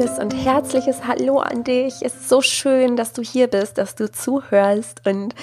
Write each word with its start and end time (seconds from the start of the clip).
liebes 0.00 0.18
und 0.18 0.32
herzliches 0.32 1.06
Hallo 1.06 1.40
an 1.40 1.62
dich. 1.62 1.96
Es 2.00 2.14
ist 2.14 2.28
so 2.28 2.40
schön, 2.40 2.96
dass 2.96 3.12
du 3.12 3.22
hier 3.22 3.48
bist, 3.48 3.76
dass 3.76 3.94
du 3.96 4.10
zuhörst. 4.10 5.02
Und 5.06 5.34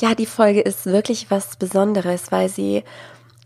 ja, 0.00 0.16
die 0.16 0.26
Folge 0.26 0.60
ist 0.60 0.86
wirklich 0.86 1.30
was 1.30 1.54
Besonderes, 1.56 2.32
weil 2.32 2.48
sie 2.48 2.82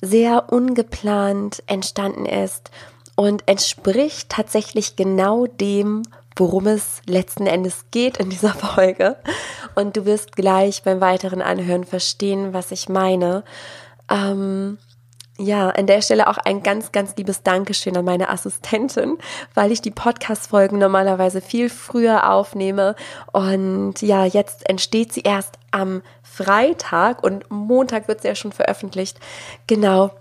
sehr 0.01 0.51
ungeplant 0.51 1.63
entstanden 1.67 2.25
ist 2.25 2.71
und 3.15 3.47
entspricht 3.47 4.31
tatsächlich 4.31 4.97
genau 4.97 5.47
dem, 5.47 6.03
worum 6.37 6.67
es 6.67 7.03
letzten 7.07 7.47
Endes 7.47 7.85
geht 7.91 8.17
in 8.17 8.31
dieser 8.31 8.55
Folge. 8.55 9.17
Und 9.75 9.99
du 9.99 10.07
wirst 10.07 10.35
gleich 10.35 10.83
beim 10.83 11.01
weiteren 11.01 11.43
Anhören 11.43 11.85
verstehen, 11.85 12.55
was 12.55 12.71
ich 12.71 12.89
meine. 12.89 13.45
Ähm, 14.11 14.79
ja, 15.39 15.71
an 15.71 15.87
der 15.87 16.01
Stelle 16.01 16.29
auch 16.29 16.39
ein 16.39 16.63
ganz, 16.63 16.93
ganz 16.93 17.17
liebes 17.17 17.43
Dankeschön 17.43 17.97
an 17.97 18.05
meine 18.05 18.29
Assistentin, 18.29 19.19
weil 19.55 19.73
ich 19.73 19.83
die 19.83 19.91
Podcast-Folgen 19.91 20.79
normalerweise 20.79 21.41
viel 21.41 21.69
früher 21.71 22.31
aufnehme. 22.31 22.95
Und 23.33 24.01
ja, 24.01 24.25
jetzt 24.25 24.69
entsteht 24.69 25.13
sie 25.13 25.23
erst 25.23 25.59
am 25.73 26.03
Freitag 26.23 27.25
und 27.25 27.51
Montag 27.51 28.07
wird 28.07 28.23
sie 28.23 28.29
ja 28.29 28.35
schon 28.37 28.53
veröffentlicht. 28.53 29.19
Genau. 29.67 30.13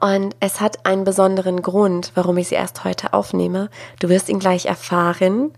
Und 0.00 0.36
es 0.40 0.60
hat 0.60 0.84
einen 0.84 1.04
besonderen 1.04 1.62
Grund, 1.62 2.12
warum 2.14 2.36
ich 2.36 2.48
sie 2.48 2.56
erst 2.56 2.84
heute 2.84 3.14
aufnehme. 3.14 3.70
Du 4.00 4.10
wirst 4.10 4.28
ihn 4.28 4.38
gleich 4.38 4.66
erfahren 4.66 5.52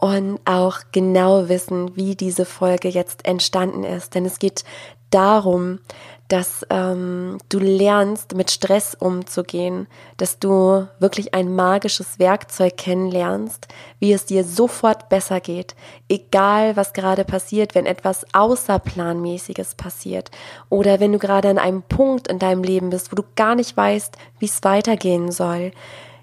und 0.00 0.38
auch 0.44 0.78
genau 0.92 1.48
wissen, 1.48 1.96
wie 1.96 2.14
diese 2.14 2.44
Folge 2.44 2.88
jetzt 2.88 3.26
entstanden 3.26 3.82
ist. 3.82 4.14
Denn 4.14 4.24
es 4.24 4.38
geht 4.38 4.62
darum, 5.10 5.80
dass 6.28 6.66
ähm, 6.70 7.38
du 7.48 7.58
lernst, 7.58 8.34
mit 8.34 8.50
Stress 8.50 8.94
umzugehen, 8.94 9.86
dass 10.16 10.38
du 10.38 10.88
wirklich 10.98 11.34
ein 11.34 11.54
magisches 11.54 12.18
Werkzeug 12.18 12.76
kennenlernst, 12.76 13.68
wie 14.00 14.12
es 14.12 14.26
dir 14.26 14.44
sofort 14.44 15.08
besser 15.08 15.40
geht, 15.40 15.76
egal 16.08 16.76
was 16.76 16.92
gerade 16.92 17.24
passiert, 17.24 17.74
wenn 17.74 17.86
etwas 17.86 18.26
außerplanmäßiges 18.32 19.76
passiert 19.76 20.30
oder 20.68 21.00
wenn 21.00 21.12
du 21.12 21.18
gerade 21.18 21.48
an 21.48 21.58
einem 21.58 21.82
Punkt 21.82 22.28
in 22.28 22.38
deinem 22.38 22.62
Leben 22.62 22.90
bist, 22.90 23.12
wo 23.12 23.16
du 23.16 23.24
gar 23.36 23.54
nicht 23.54 23.76
weißt, 23.76 24.16
wie 24.38 24.46
es 24.46 24.62
weitergehen 24.62 25.30
soll. 25.30 25.70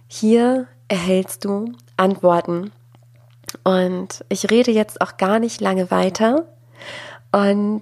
Hier 0.07 0.67
erhältst 0.87 1.45
du 1.45 1.71
Antworten. 1.97 2.71
Und 3.63 4.25
ich 4.29 4.49
rede 4.49 4.71
jetzt 4.71 5.01
auch 5.01 5.17
gar 5.17 5.39
nicht 5.39 5.61
lange 5.61 5.91
weiter 5.91 6.45
und 7.31 7.81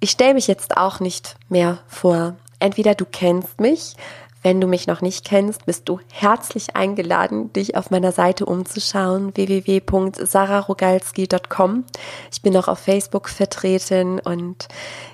ich 0.00 0.10
stelle 0.10 0.34
mich 0.34 0.46
jetzt 0.46 0.76
auch 0.76 1.00
nicht 1.00 1.36
mehr 1.48 1.78
vor. 1.88 2.36
Entweder 2.60 2.94
du 2.94 3.04
kennst 3.04 3.60
mich, 3.60 3.96
wenn 4.42 4.60
du 4.60 4.68
mich 4.68 4.86
noch 4.86 5.00
nicht 5.00 5.24
kennst, 5.24 5.66
bist 5.66 5.88
du 5.88 5.98
herzlich 6.12 6.76
eingeladen, 6.76 7.52
dich 7.52 7.76
auf 7.76 7.90
meiner 7.90 8.12
Seite 8.12 8.46
umzuschauen, 8.46 9.36
www.sararogalski.com. 9.36 11.84
Ich 12.32 12.40
bin 12.42 12.56
auch 12.56 12.68
auf 12.68 12.78
Facebook 12.78 13.28
vertreten 13.28 14.20
und 14.20 14.68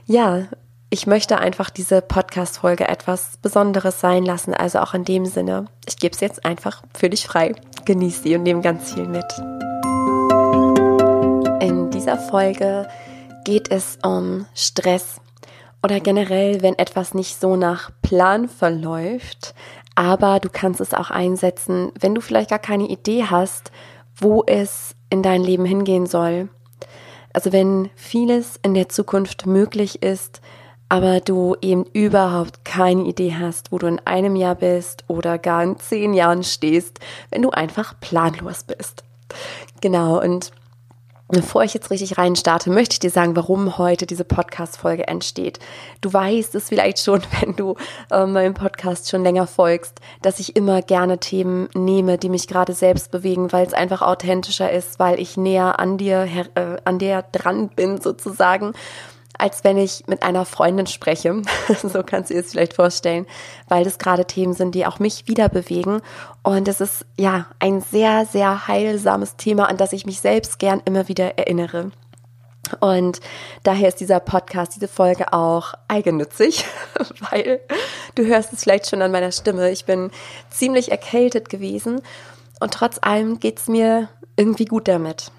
ja, 0.07 0.43
ich 0.91 1.07
möchte 1.07 1.39
einfach 1.39 1.71
diese 1.71 2.03
Podcast-Folge 2.03 2.87
etwas 2.87 3.39
Besonderes 3.41 4.01
sein 4.01 4.23
lassen, 4.25 4.53
also 4.55 4.81
auch 4.81 4.93
in 4.95 5.05
dem 5.05 5.27
Sinne. 5.27 5.67
Ich 5.89 5.97
gebe 5.97 6.15
es 6.15 6.21
jetzt 6.21 6.45
einfach 6.45 6.83
für 6.95 7.09
dich 7.09 7.27
frei. 7.27 7.55
Genieß 7.87 8.23
sie 8.23 8.37
und 8.37 8.45
nehme 8.45 8.61
ganz 8.61 8.93
viel 8.93 9.09
mit. 9.09 9.25
In 11.61 11.91
dieser 11.91 12.19
Folge 12.19 12.87
geht 13.45 13.71
es 13.71 13.99
um 14.03 14.47
Stress 14.55 15.21
oder 15.83 16.01
generell, 16.01 16.63
wenn 16.63 16.79
etwas 16.79 17.15
nicht 17.15 17.39
so 17.39 17.57
nach 17.57 17.91
Plan 18.03 18.49
verläuft, 18.49 19.55
aber 19.95 20.41
du 20.41 20.49
kannst 20.51 20.81
es 20.81 20.95
auch 20.95 21.11
einsetzen, 21.11 21.93
wenn 22.01 22.15
du 22.15 22.21
vielleicht 22.21 22.51
gar 22.51 22.59
keine 22.59 22.89
Idee 22.89 23.25
hast, 23.25 23.71
wo 24.17 24.43
es 24.47 24.97
in 25.11 25.23
dein 25.23 25.43
Leben 25.43 25.65
hingehen 25.65 26.07
soll. 26.07 26.49
Also 27.33 27.53
wenn 27.53 27.91
vieles 27.95 28.59
in 28.63 28.75
der 28.75 28.89
Zukunft 28.89 29.47
möglich 29.47 30.03
ist, 30.03 30.41
aber 30.89 31.21
du 31.21 31.57
eben 31.61 31.85
überhaupt 31.93 32.65
keine 32.65 33.03
Idee 33.05 33.35
hast, 33.35 33.73
wo 33.73 33.79
du 33.79 33.87
in 33.87 34.01
einem 34.07 34.37
Jahr 34.37 34.55
bist 34.55 35.05
oder 35.09 35.39
gar 35.39 35.63
in 35.63 35.79
zehn 35.79 36.15
Jahren 36.15 36.45
stehst, 36.45 37.01
wenn 37.31 37.43
du 37.43 37.51
einfach 37.51 37.99
planlos 38.01 38.63
bist. 38.63 39.03
Genau, 39.81 40.23
und 40.23 40.53
Bevor 41.29 41.65
ich 41.65 41.73
jetzt 41.73 41.91
richtig 41.91 42.19
rein 42.19 42.37
starte, 42.37 42.69
möchte 42.69 42.95
ich 42.95 42.99
dir 42.99 43.09
sagen, 43.09 43.35
warum 43.35 43.79
heute 43.79 44.05
diese 44.05 44.25
Podcast-Folge 44.25 45.09
entsteht. 45.09 45.59
Du 46.03 46.13
weißt 46.13 46.55
es 46.55 46.69
vielleicht 46.69 46.99
schon, 46.99 47.23
wenn 47.41 47.57
du 47.57 47.77
äh, 48.11 48.27
meinem 48.27 48.53
Podcast 48.53 49.09
schon 49.09 49.23
länger 49.23 49.47
folgst, 49.47 50.01
dass 50.21 50.39
ich 50.39 50.55
immer 50.55 50.83
gerne 50.83 51.19
Themen 51.19 51.71
nehme, 51.75 52.19
die 52.19 52.29
mich 52.29 52.47
gerade 52.47 52.75
selbst 52.75 53.11
bewegen, 53.11 53.53
weil 53.53 53.67
es 53.67 53.73
einfach 53.73 54.03
authentischer 54.03 54.71
ist, 54.71 54.99
weil 54.99 55.19
ich 55.19 55.39
näher 55.39 55.81
an 55.81 55.97
dir, 55.97 56.29
äh, 56.57 56.77
an 56.85 56.99
der 56.99 57.23
dran 57.23 57.71
bin 57.71 58.03
sozusagen 58.03 58.75
als 59.39 59.65
wenn 59.65 59.77
ich 59.79 60.07
mit 60.07 60.23
einer 60.23 60.45
Freundin 60.45 60.87
spreche. 60.87 61.43
so 61.83 62.03
kannst 62.03 62.31
du 62.31 62.35
dir 62.35 62.41
es 62.41 62.53
vielleicht 62.53 62.75
vorstellen, 62.75 63.27
weil 63.69 63.85
das 63.85 63.99
gerade 63.99 64.25
Themen 64.25 64.55
sind, 64.55 64.75
die 64.75 64.87
auch 64.87 64.99
mich 64.99 65.27
wieder 65.29 65.49
bewegen. 65.49 66.01
Und 66.43 66.69
es 66.69 66.81
ist 66.81 67.07
ja 67.19 67.47
ein 67.59 67.81
sehr, 67.81 68.27
sehr 68.27 68.67
heilsames 68.69 69.37
Thema, 69.37 69.69
an 69.69 69.77
das 69.77 69.93
ich 69.93 70.07
mich 70.07 70.21
selbst 70.21 70.59
gern 70.59 70.83
immer 70.85 71.09
wieder 71.09 71.39
erinnere. 71.39 71.91
Und 72.81 73.21
daher 73.63 73.89
ist 73.89 74.01
dieser 74.01 74.21
Podcast, 74.21 74.75
diese 74.75 74.89
Folge 74.89 75.33
auch 75.33 75.75
eigennützig, 75.89 76.65
weil 77.31 77.61
du 78.15 78.25
hörst 78.25 78.53
es 78.53 78.63
vielleicht 78.63 78.89
schon 78.89 79.03
an 79.03 79.13
meiner 79.13 79.33
Stimme. 79.33 79.71
Ich 79.71 79.85
bin 79.85 80.11
ziemlich 80.51 80.91
erkältet 80.91 81.49
gewesen 81.51 82.01
und 82.61 82.73
trotz 82.73 82.99
allem 83.03 83.41
geht's 83.41 83.69
mir 83.69 84.09
irgendwie 84.37 84.65
gut 84.65 84.89
damit. 84.89 85.31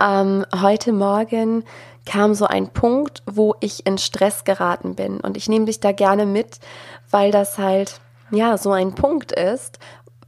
Ähm, 0.00 0.46
heute 0.62 0.92
Morgen 0.92 1.64
kam 2.06 2.34
so 2.34 2.46
ein 2.46 2.68
Punkt, 2.68 3.22
wo 3.26 3.54
ich 3.60 3.84
in 3.84 3.98
Stress 3.98 4.44
geraten 4.44 4.94
bin. 4.94 5.20
Und 5.20 5.36
ich 5.36 5.48
nehme 5.48 5.66
dich 5.66 5.80
da 5.80 5.92
gerne 5.92 6.24
mit, 6.24 6.60
weil 7.10 7.30
das 7.30 7.58
halt, 7.58 8.00
ja, 8.30 8.56
so 8.56 8.72
ein 8.72 8.94
Punkt 8.94 9.32
ist, 9.32 9.78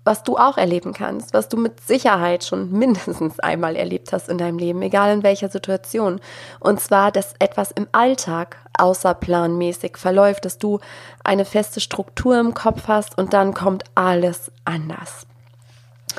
was 0.04 0.22
du 0.22 0.38
auch 0.38 0.56
erleben 0.56 0.94
kannst, 0.94 1.34
was 1.34 1.50
du 1.50 1.58
mit 1.58 1.80
Sicherheit 1.80 2.42
schon 2.42 2.72
mindestens 2.78 3.38
einmal 3.40 3.76
erlebt 3.76 4.12
hast 4.12 4.28
in 4.28 4.38
deinem 4.38 4.58
Leben, 4.58 4.82
egal 4.82 5.12
in 5.12 5.22
welcher 5.22 5.50
Situation. 5.50 6.20
Und 6.60 6.80
zwar, 6.80 7.12
dass 7.12 7.34
etwas 7.38 7.70
im 7.70 7.86
Alltag 7.92 8.56
außerplanmäßig 8.78 9.96
verläuft, 9.96 10.44
dass 10.44 10.58
du 10.58 10.80
eine 11.24 11.44
feste 11.44 11.80
Struktur 11.80 12.40
im 12.40 12.54
Kopf 12.54 12.88
hast 12.88 13.18
und 13.18 13.34
dann 13.34 13.54
kommt 13.54 13.84
alles 13.94 14.50
anders. 14.64 15.26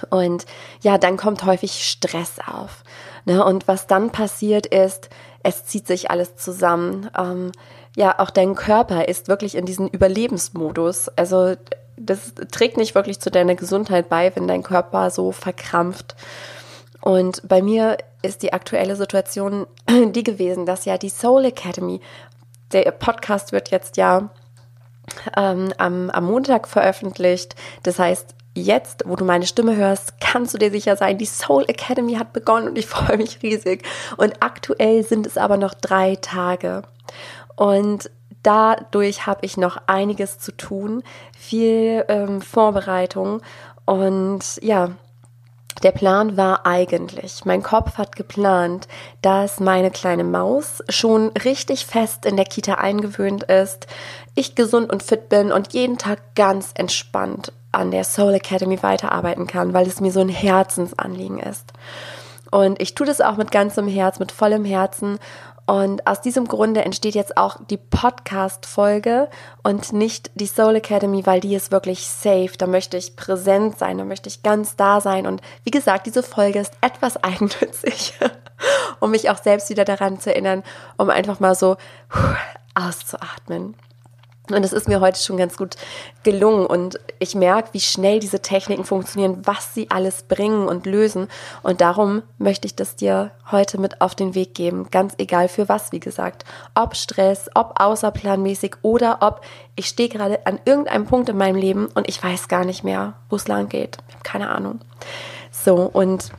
Und 0.09 0.45
ja, 0.81 0.97
dann 0.97 1.17
kommt 1.17 1.43
häufig 1.43 1.83
Stress 1.89 2.35
auf. 2.45 2.83
Ne? 3.25 3.43
Und 3.43 3.67
was 3.67 3.87
dann 3.87 4.11
passiert 4.11 4.65
ist, 4.67 5.09
es 5.44 5.66
zieht 5.66 5.88
sich 5.88 6.11
alles 6.11 6.35
zusammen. 6.35 7.09
Ähm, 7.17 7.51
ja, 7.95 8.19
auch 8.19 8.29
dein 8.29 8.55
Körper 8.55 9.07
ist 9.07 9.27
wirklich 9.27 9.55
in 9.55 9.66
diesem 9.66 9.88
Überlebensmodus. 9.88 11.09
Also 11.09 11.55
das 11.97 12.33
trägt 12.51 12.77
nicht 12.77 12.95
wirklich 12.95 13.19
zu 13.19 13.29
deiner 13.29 13.55
Gesundheit 13.55 14.09
bei, 14.09 14.35
wenn 14.35 14.47
dein 14.47 14.63
Körper 14.63 15.11
so 15.11 15.31
verkrampft. 15.31 16.16
Und 17.01 17.47
bei 17.47 17.61
mir 17.61 17.97
ist 18.22 18.44
die 18.44 18.53
aktuelle 18.53 18.95
Situation 18.95 19.66
die 19.89 20.23
gewesen, 20.23 20.66
dass 20.66 20.85
ja 20.85 20.97
die 20.97 21.09
Soul 21.09 21.45
Academy, 21.45 22.01
der 22.71 22.91
Podcast 22.91 23.51
wird 23.51 23.71
jetzt 23.71 23.97
ja 23.97 24.29
ähm, 25.35 25.73
am, 25.77 26.09
am 26.09 26.25
Montag 26.25 26.67
veröffentlicht. 26.67 27.56
Das 27.83 28.00
heißt, 28.00 28.35
jetzt, 28.61 29.03
wo 29.05 29.15
du 29.15 29.25
meine 29.25 29.45
Stimme 29.45 29.75
hörst, 29.75 30.19
kannst 30.19 30.53
du 30.53 30.57
dir 30.57 30.71
sicher 30.71 30.95
sein, 30.95 31.17
die 31.17 31.25
Soul 31.25 31.65
Academy 31.67 32.15
hat 32.15 32.33
begonnen 32.33 32.69
und 32.69 32.77
ich 32.77 32.85
freue 32.87 33.17
mich 33.17 33.41
riesig. 33.41 33.83
Und 34.17 34.35
aktuell 34.41 35.03
sind 35.03 35.25
es 35.25 35.37
aber 35.37 35.57
noch 35.57 35.73
drei 35.73 36.15
Tage. 36.15 36.83
Und 37.55 38.09
dadurch 38.43 39.25
habe 39.25 39.45
ich 39.45 39.57
noch 39.57 39.77
einiges 39.87 40.39
zu 40.39 40.51
tun, 40.51 41.03
viel 41.38 42.06
ähm, 42.07 42.41
Vorbereitung 42.41 43.41
und 43.85 44.59
ja, 44.62 44.91
der 45.83 45.91
Plan 45.91 46.35
war 46.35 46.65
eigentlich, 46.65 47.45
mein 47.45 47.63
Kopf 47.63 47.97
hat 47.97 48.15
geplant, 48.15 48.88
dass 49.21 49.59
meine 49.59 49.91
kleine 49.91 50.25
Maus 50.25 50.83
schon 50.89 51.29
richtig 51.29 51.85
fest 51.85 52.25
in 52.25 52.35
der 52.35 52.45
Kita 52.45 52.75
eingewöhnt 52.75 53.44
ist, 53.44 53.88
ich 54.35 54.55
gesund 54.55 54.91
und 54.91 55.03
fit 55.03 55.29
bin 55.29 55.51
und 55.51 55.73
jeden 55.73 55.97
Tag 55.97 56.35
ganz 56.35 56.71
entspannt 56.75 57.53
an 57.71 57.92
der 57.92 58.04
Soul 58.04 58.33
Academy 58.33 58.81
weiterarbeiten 58.81 59.48
kann, 59.48 59.74
weil 59.74 59.88
es 59.88 60.01
mir 60.01 60.12
so 60.12 60.21
ein 60.21 60.30
Herzensanliegen 60.30 61.39
ist. 61.39 61.74
Und 62.51 62.81
ich 62.81 62.95
tue 62.95 63.06
das 63.06 63.21
auch 63.21 63.38
mit 63.38 63.51
ganzem 63.51 63.88
Herz, 63.88 64.19
mit 64.19 64.31
vollem 64.31 64.66
Herzen. 64.66 65.19
Und 65.68 66.07
aus 66.07 66.19
diesem 66.19 66.48
Grunde 66.48 66.83
entsteht 66.83 67.13
jetzt 67.13 67.38
auch 67.38 67.57
die 67.69 67.77
Podcast-Folge 67.77 69.30
und 69.62 69.94
nicht 69.94 70.31
die 70.33 70.48
Soul 70.48 70.77
Academy, 70.77 71.27
weil 71.27 71.42
die 71.42 71.54
ist 71.54 71.71
wirklich 71.71 72.07
safe. 72.07 72.54
Da 72.57 72.66
möchte 72.66 72.98
ich 72.98 73.16
präsent 73.16 73.77
sein, 73.77 74.00
da 74.00 74.04
möchte 74.04 74.30
ich 74.30 74.42
ganz 74.42 74.75
da 74.75 75.00
sein. 75.00 75.27
Und 75.27 75.42
wie 75.63 75.72
gesagt, 75.72 76.07
diese 76.07 76.24
Folge 76.24 76.57
ist 76.57 76.74
etwas 76.81 77.18
eigennützig, 77.24 78.13
um 79.00 79.12
mich 79.12 79.30
auch 79.30 79.38
selbst 79.38 79.69
wieder 79.69 79.86
daran 79.86 80.19
zu 80.19 80.31
erinnern, 80.31 80.63
um 80.98 81.12
einfach 81.12 81.39
mal 81.39 81.54
so 81.54 81.77
auszuatmen. 82.74 83.75
Und 84.51 84.63
es 84.63 84.74
ist 84.74 84.88
mir 84.88 85.00
heute 85.00 85.19
schon 85.19 85.38
ganz 85.38 85.57
gut 85.57 85.75
gelungen. 86.24 86.66
Und 86.66 87.00
ich 87.19 87.36
merke, 87.36 87.69
wie 87.74 87.80
schnell 87.80 88.19
diese 88.19 88.42
Techniken 88.42 88.84
funktionieren, 88.84 89.42
was 89.46 89.74
sie 89.74 89.90
alles 89.90 90.24
bringen 90.24 90.68
und 90.68 90.86
lösen. 90.86 91.28
Und 91.63 91.81
darum 91.81 92.24
möchte 92.38 92.66
ich 92.66 92.75
das 92.75 92.96
dir 92.96 93.31
heute 93.51 93.80
mit 93.80 94.01
auf 94.01 94.16
den 94.16 94.36
Weg 94.36 94.54
geben. 94.54 94.88
Ganz 94.92 95.13
egal 95.18 95.48
für 95.48 95.69
was, 95.69 95.92
wie 95.92 96.00
gesagt. 96.00 96.46
Ob 96.75 96.96
Stress, 96.96 97.50
ob 97.54 97.80
außerplanmäßig 97.80 98.75
oder 98.81 99.19
ob 99.22 99.42
ich 99.75 99.88
stehe 99.88 100.10
gerade 100.10 100.46
an 100.46 100.60
irgendeinem 100.66 101.06
Punkt 101.06 101.30
in 101.30 101.38
meinem 101.38 101.56
Leben 101.56 101.88
und 101.94 102.07
ich 102.10 102.22
weiß 102.22 102.48
gar 102.48 102.66
nicht 102.66 102.84
mehr, 102.84 103.13
wo 103.30 103.38
es 103.38 103.48
lang 103.48 103.69
geht. 103.69 103.98
Ich 104.07 104.16
habe 104.16 104.24
keine 104.24 104.50
Ahnung. 104.50 104.81
So, 105.51 105.75
und 105.75 106.31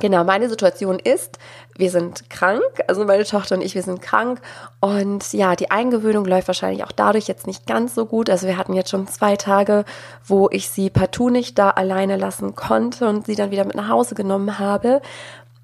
Genau, 0.00 0.24
meine 0.24 0.48
Situation 0.48 0.98
ist, 0.98 1.38
wir 1.76 1.90
sind 1.90 2.28
krank, 2.28 2.62
also 2.86 3.04
meine 3.04 3.24
Tochter 3.24 3.54
und 3.54 3.62
ich, 3.62 3.74
wir 3.74 3.82
sind 3.82 4.02
krank 4.02 4.40
und 4.80 5.32
ja, 5.32 5.56
die 5.56 5.70
Eingewöhnung 5.70 6.24
läuft 6.24 6.48
wahrscheinlich 6.48 6.84
auch 6.84 6.92
dadurch 6.92 7.28
jetzt 7.28 7.46
nicht 7.46 7.66
ganz 7.66 7.94
so 7.94 8.06
gut. 8.06 8.28
Also 8.28 8.46
wir 8.46 8.56
hatten 8.56 8.74
jetzt 8.74 8.90
schon 8.90 9.08
zwei 9.08 9.36
Tage, 9.36 9.84
wo 10.24 10.48
ich 10.50 10.68
sie 10.68 10.90
partout 10.90 11.30
nicht 11.30 11.58
da 11.58 11.70
alleine 11.70 12.16
lassen 12.16 12.54
konnte 12.54 13.08
und 13.08 13.26
sie 13.26 13.36
dann 13.36 13.50
wieder 13.50 13.64
mit 13.64 13.74
nach 13.74 13.88
Hause 13.88 14.14
genommen 14.14 14.58
habe. 14.58 15.00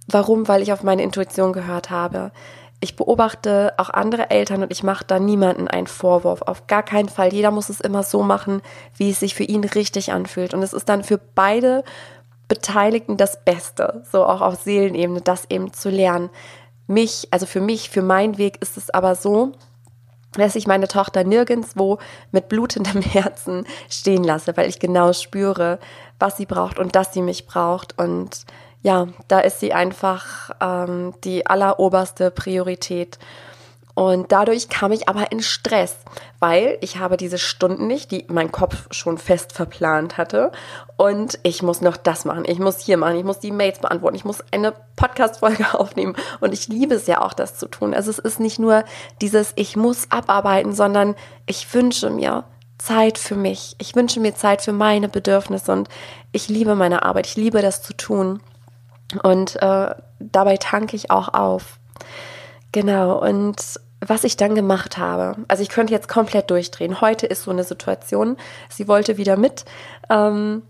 Warum? 0.06 0.48
Weil 0.48 0.62
ich 0.62 0.72
auf 0.72 0.82
meine 0.82 1.02
Intuition 1.02 1.52
gehört 1.52 1.90
habe. 1.90 2.32
Ich 2.80 2.94
beobachte 2.94 3.74
auch 3.76 3.90
andere 3.90 4.30
Eltern 4.30 4.62
und 4.62 4.70
ich 4.70 4.84
mache 4.84 5.04
da 5.04 5.18
niemanden 5.18 5.66
einen 5.66 5.88
Vorwurf. 5.88 6.42
Auf 6.42 6.68
gar 6.68 6.84
keinen 6.84 7.08
Fall. 7.08 7.32
Jeder 7.32 7.50
muss 7.50 7.68
es 7.68 7.80
immer 7.80 8.04
so 8.04 8.22
machen, 8.22 8.62
wie 8.96 9.10
es 9.10 9.18
sich 9.20 9.34
für 9.34 9.42
ihn 9.42 9.64
richtig 9.64 10.12
anfühlt. 10.12 10.54
Und 10.54 10.62
es 10.62 10.72
ist 10.72 10.88
dann 10.88 11.02
für 11.02 11.18
beide 11.18 11.82
Beteiligten 12.48 13.16
das 13.16 13.44
Beste, 13.44 14.02
so 14.10 14.24
auch 14.24 14.40
auf 14.40 14.62
Seelenebene, 14.62 15.20
das 15.20 15.44
eben 15.50 15.72
zu 15.72 15.90
lernen. 15.90 16.30
Mich, 16.86 17.28
also 17.30 17.44
für 17.44 17.60
mich, 17.60 17.90
für 17.90 18.02
meinen 18.02 18.38
Weg 18.38 18.60
ist 18.62 18.78
es 18.78 18.90
aber 18.90 19.14
so, 19.14 19.52
dass 20.32 20.56
ich 20.56 20.66
meine 20.66 20.88
Tochter 20.88 21.24
nirgendwo 21.24 21.98
mit 22.32 22.48
blutendem 22.48 23.02
Herzen 23.02 23.66
stehen 23.88 24.24
lasse, 24.24 24.56
weil 24.56 24.68
ich 24.68 24.78
genau 24.78 25.12
spüre, 25.12 25.78
was 26.18 26.36
sie 26.36 26.46
braucht 26.46 26.78
und 26.78 26.96
dass 26.96 27.12
sie 27.12 27.22
mich 27.22 27.46
braucht. 27.46 27.98
Und 27.98 28.44
ja, 28.82 29.08
da 29.28 29.40
ist 29.40 29.60
sie 29.60 29.72
einfach 29.72 30.50
ähm, 30.60 31.14
die 31.24 31.46
alleroberste 31.46 32.30
Priorität. 32.30 33.18
Und 33.98 34.30
dadurch 34.30 34.68
kam 34.68 34.92
ich 34.92 35.08
aber 35.08 35.32
in 35.32 35.42
Stress, 35.42 35.96
weil 36.38 36.78
ich 36.82 36.98
habe 36.98 37.16
diese 37.16 37.36
Stunden 37.36 37.88
nicht, 37.88 38.12
die 38.12 38.26
mein 38.28 38.52
Kopf 38.52 38.86
schon 38.92 39.18
fest 39.18 39.52
verplant 39.52 40.16
hatte. 40.16 40.52
Und 40.96 41.40
ich 41.42 41.64
muss 41.64 41.80
noch 41.80 41.96
das 41.96 42.24
machen, 42.24 42.44
ich 42.46 42.60
muss 42.60 42.78
hier 42.78 42.96
machen, 42.96 43.16
ich 43.16 43.24
muss 43.24 43.40
die 43.40 43.50
Mails 43.50 43.80
beantworten, 43.80 44.14
ich 44.14 44.24
muss 44.24 44.44
eine 44.52 44.72
Podcast-Folge 44.94 45.74
aufnehmen. 45.80 46.14
Und 46.38 46.52
ich 46.54 46.68
liebe 46.68 46.94
es 46.94 47.08
ja 47.08 47.22
auch, 47.22 47.32
das 47.32 47.58
zu 47.58 47.66
tun. 47.66 47.92
Also 47.92 48.12
es 48.12 48.20
ist 48.20 48.38
nicht 48.38 48.60
nur 48.60 48.84
dieses, 49.20 49.52
ich 49.56 49.74
muss 49.74 50.08
abarbeiten, 50.12 50.72
sondern 50.72 51.16
ich 51.46 51.74
wünsche 51.74 52.08
mir 52.08 52.44
Zeit 52.78 53.18
für 53.18 53.34
mich. 53.34 53.74
Ich 53.78 53.96
wünsche 53.96 54.20
mir 54.20 54.36
Zeit 54.36 54.62
für 54.62 54.72
meine 54.72 55.08
Bedürfnisse 55.08 55.72
und 55.72 55.88
ich 56.30 56.48
liebe 56.48 56.76
meine 56.76 57.02
Arbeit, 57.02 57.26
ich 57.26 57.34
liebe 57.34 57.62
das 57.62 57.82
zu 57.82 57.94
tun. 57.94 58.42
Und 59.24 59.60
äh, 59.60 59.92
dabei 60.20 60.56
tanke 60.56 60.94
ich 60.94 61.10
auch 61.10 61.34
auf. 61.34 61.80
Genau, 62.70 63.18
und 63.18 63.80
was 64.00 64.24
ich 64.24 64.36
dann 64.36 64.54
gemacht 64.54 64.96
habe. 64.98 65.36
Also 65.48 65.62
ich 65.62 65.68
könnte 65.68 65.92
jetzt 65.92 66.08
komplett 66.08 66.50
durchdrehen. 66.50 67.00
Heute 67.00 67.26
ist 67.26 67.42
so 67.42 67.50
eine 67.50 67.64
Situation. 67.64 68.36
Sie 68.68 68.86
wollte 68.86 69.16
wieder 69.16 69.36
mit. 69.36 69.64
Ähm, 70.08 70.62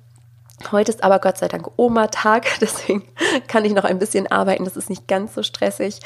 heute 0.73 0.91
ist 0.91 1.05
aber 1.05 1.19
Gott 1.19 1.39
sei 1.39 1.49
Dank 1.49 1.69
Oma-Tag, 1.77 2.47
deswegen 2.61 3.05
kann 3.47 3.65
ich 3.65 3.75
noch 3.75 3.85
ein 3.85 3.99
bisschen 3.99 4.31
arbeiten. 4.31 4.65
Das 4.65 4.77
ist 4.77 4.91
nicht 4.91 5.09
ganz 5.09 5.35
so 5.35 5.43
stressig. 5.43 6.01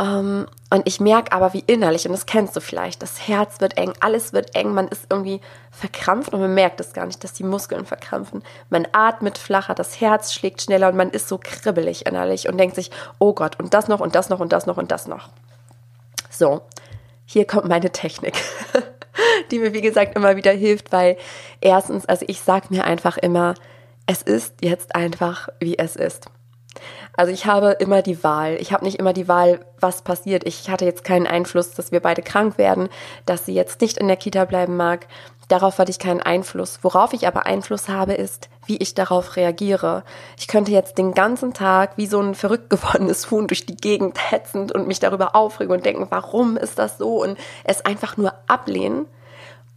Ähm, 0.00 0.46
und 0.70 0.86
ich 0.86 1.00
merke 1.00 1.32
aber, 1.32 1.54
wie 1.54 1.64
innerlich, 1.66 2.06
und 2.06 2.12
das 2.12 2.26
kennst 2.26 2.54
du 2.54 2.60
vielleicht, 2.60 3.02
das 3.02 3.26
Herz 3.26 3.60
wird 3.60 3.78
eng, 3.78 3.94
alles 4.00 4.32
wird 4.32 4.54
eng, 4.54 4.72
man 4.72 4.86
ist 4.86 5.06
irgendwie 5.10 5.40
verkrampft 5.72 6.32
und 6.32 6.40
man 6.40 6.54
merkt 6.54 6.78
es 6.80 6.92
gar 6.92 7.06
nicht, 7.06 7.24
dass 7.24 7.32
die 7.32 7.42
Muskeln 7.42 7.86
verkrampfen. 7.86 8.44
Man 8.68 8.86
atmet 8.92 9.38
flacher, 9.38 9.74
das 9.74 10.00
Herz 10.00 10.32
schlägt 10.32 10.62
schneller 10.62 10.90
und 10.90 10.96
man 10.96 11.10
ist 11.10 11.26
so 11.28 11.40
kribbelig 11.42 12.06
innerlich 12.06 12.48
und 12.48 12.58
denkt 12.58 12.76
sich, 12.76 12.90
oh 13.18 13.32
Gott, 13.32 13.58
und 13.58 13.74
das 13.74 13.88
noch 13.88 14.00
und 14.00 14.14
das 14.14 14.28
noch 14.28 14.38
und 14.38 14.52
das 14.52 14.66
noch 14.66 14.76
und 14.76 14.92
das 14.92 15.08
noch. 15.08 15.30
So, 16.38 16.60
hier 17.24 17.46
kommt 17.46 17.66
meine 17.66 17.90
Technik, 17.90 18.34
die 19.50 19.58
mir 19.58 19.72
wie 19.72 19.80
gesagt 19.80 20.14
immer 20.14 20.36
wieder 20.36 20.52
hilft, 20.52 20.92
weil 20.92 21.16
erstens, 21.60 22.06
also 22.06 22.24
ich 22.28 22.40
sage 22.40 22.68
mir 22.70 22.84
einfach 22.84 23.18
immer, 23.18 23.54
es 24.06 24.22
ist 24.22 24.54
jetzt 24.62 24.94
einfach, 24.94 25.48
wie 25.58 25.76
es 25.76 25.96
ist. 25.96 26.30
Also 27.16 27.32
ich 27.32 27.46
habe 27.46 27.72
immer 27.80 28.02
die 28.02 28.22
Wahl. 28.22 28.56
Ich 28.60 28.72
habe 28.72 28.84
nicht 28.84 29.00
immer 29.00 29.12
die 29.12 29.26
Wahl, 29.26 29.58
was 29.80 30.02
passiert. 30.02 30.46
Ich 30.46 30.70
hatte 30.70 30.84
jetzt 30.84 31.02
keinen 31.02 31.26
Einfluss, 31.26 31.72
dass 31.72 31.90
wir 31.90 31.98
beide 31.98 32.22
krank 32.22 32.56
werden, 32.56 32.88
dass 33.26 33.44
sie 33.44 33.54
jetzt 33.54 33.80
nicht 33.80 33.98
in 33.98 34.06
der 34.06 34.16
Kita 34.16 34.44
bleiben 34.44 34.76
mag. 34.76 35.08
Darauf 35.48 35.78
hatte 35.78 35.90
ich 35.90 35.98
keinen 35.98 36.20
Einfluss. 36.20 36.80
Worauf 36.82 37.14
ich 37.14 37.26
aber 37.26 37.46
Einfluss 37.46 37.88
habe, 37.88 38.12
ist, 38.12 38.50
wie 38.66 38.76
ich 38.76 38.94
darauf 38.94 39.36
reagiere. 39.36 40.04
Ich 40.36 40.46
könnte 40.46 40.72
jetzt 40.72 40.98
den 40.98 41.14
ganzen 41.14 41.54
Tag 41.54 41.96
wie 41.96 42.06
so 42.06 42.20
ein 42.20 42.34
verrückt 42.34 42.68
gewordenes 42.70 43.30
Huhn 43.30 43.46
durch 43.46 43.64
die 43.64 43.76
Gegend 43.76 44.30
hetzend 44.30 44.72
und 44.72 44.86
mich 44.86 45.00
darüber 45.00 45.34
aufregen 45.34 45.74
und 45.74 45.86
denken, 45.86 46.06
warum 46.10 46.58
ist 46.58 46.78
das 46.78 46.98
so 46.98 47.22
und 47.22 47.38
es 47.64 47.84
einfach 47.84 48.18
nur 48.18 48.34
ablehnen. 48.46 49.06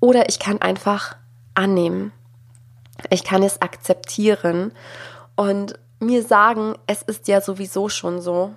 Oder 0.01 0.27
ich 0.27 0.39
kann 0.39 0.61
einfach 0.61 1.15
annehmen. 1.53 2.11
Ich 3.09 3.23
kann 3.23 3.41
es 3.41 3.61
akzeptieren 3.61 4.73
und 5.35 5.79
mir 5.99 6.23
sagen, 6.23 6.75
es 6.87 7.01
ist 7.01 7.27
ja 7.27 7.39
sowieso 7.39 7.87
schon 7.87 8.21
so 8.21 8.53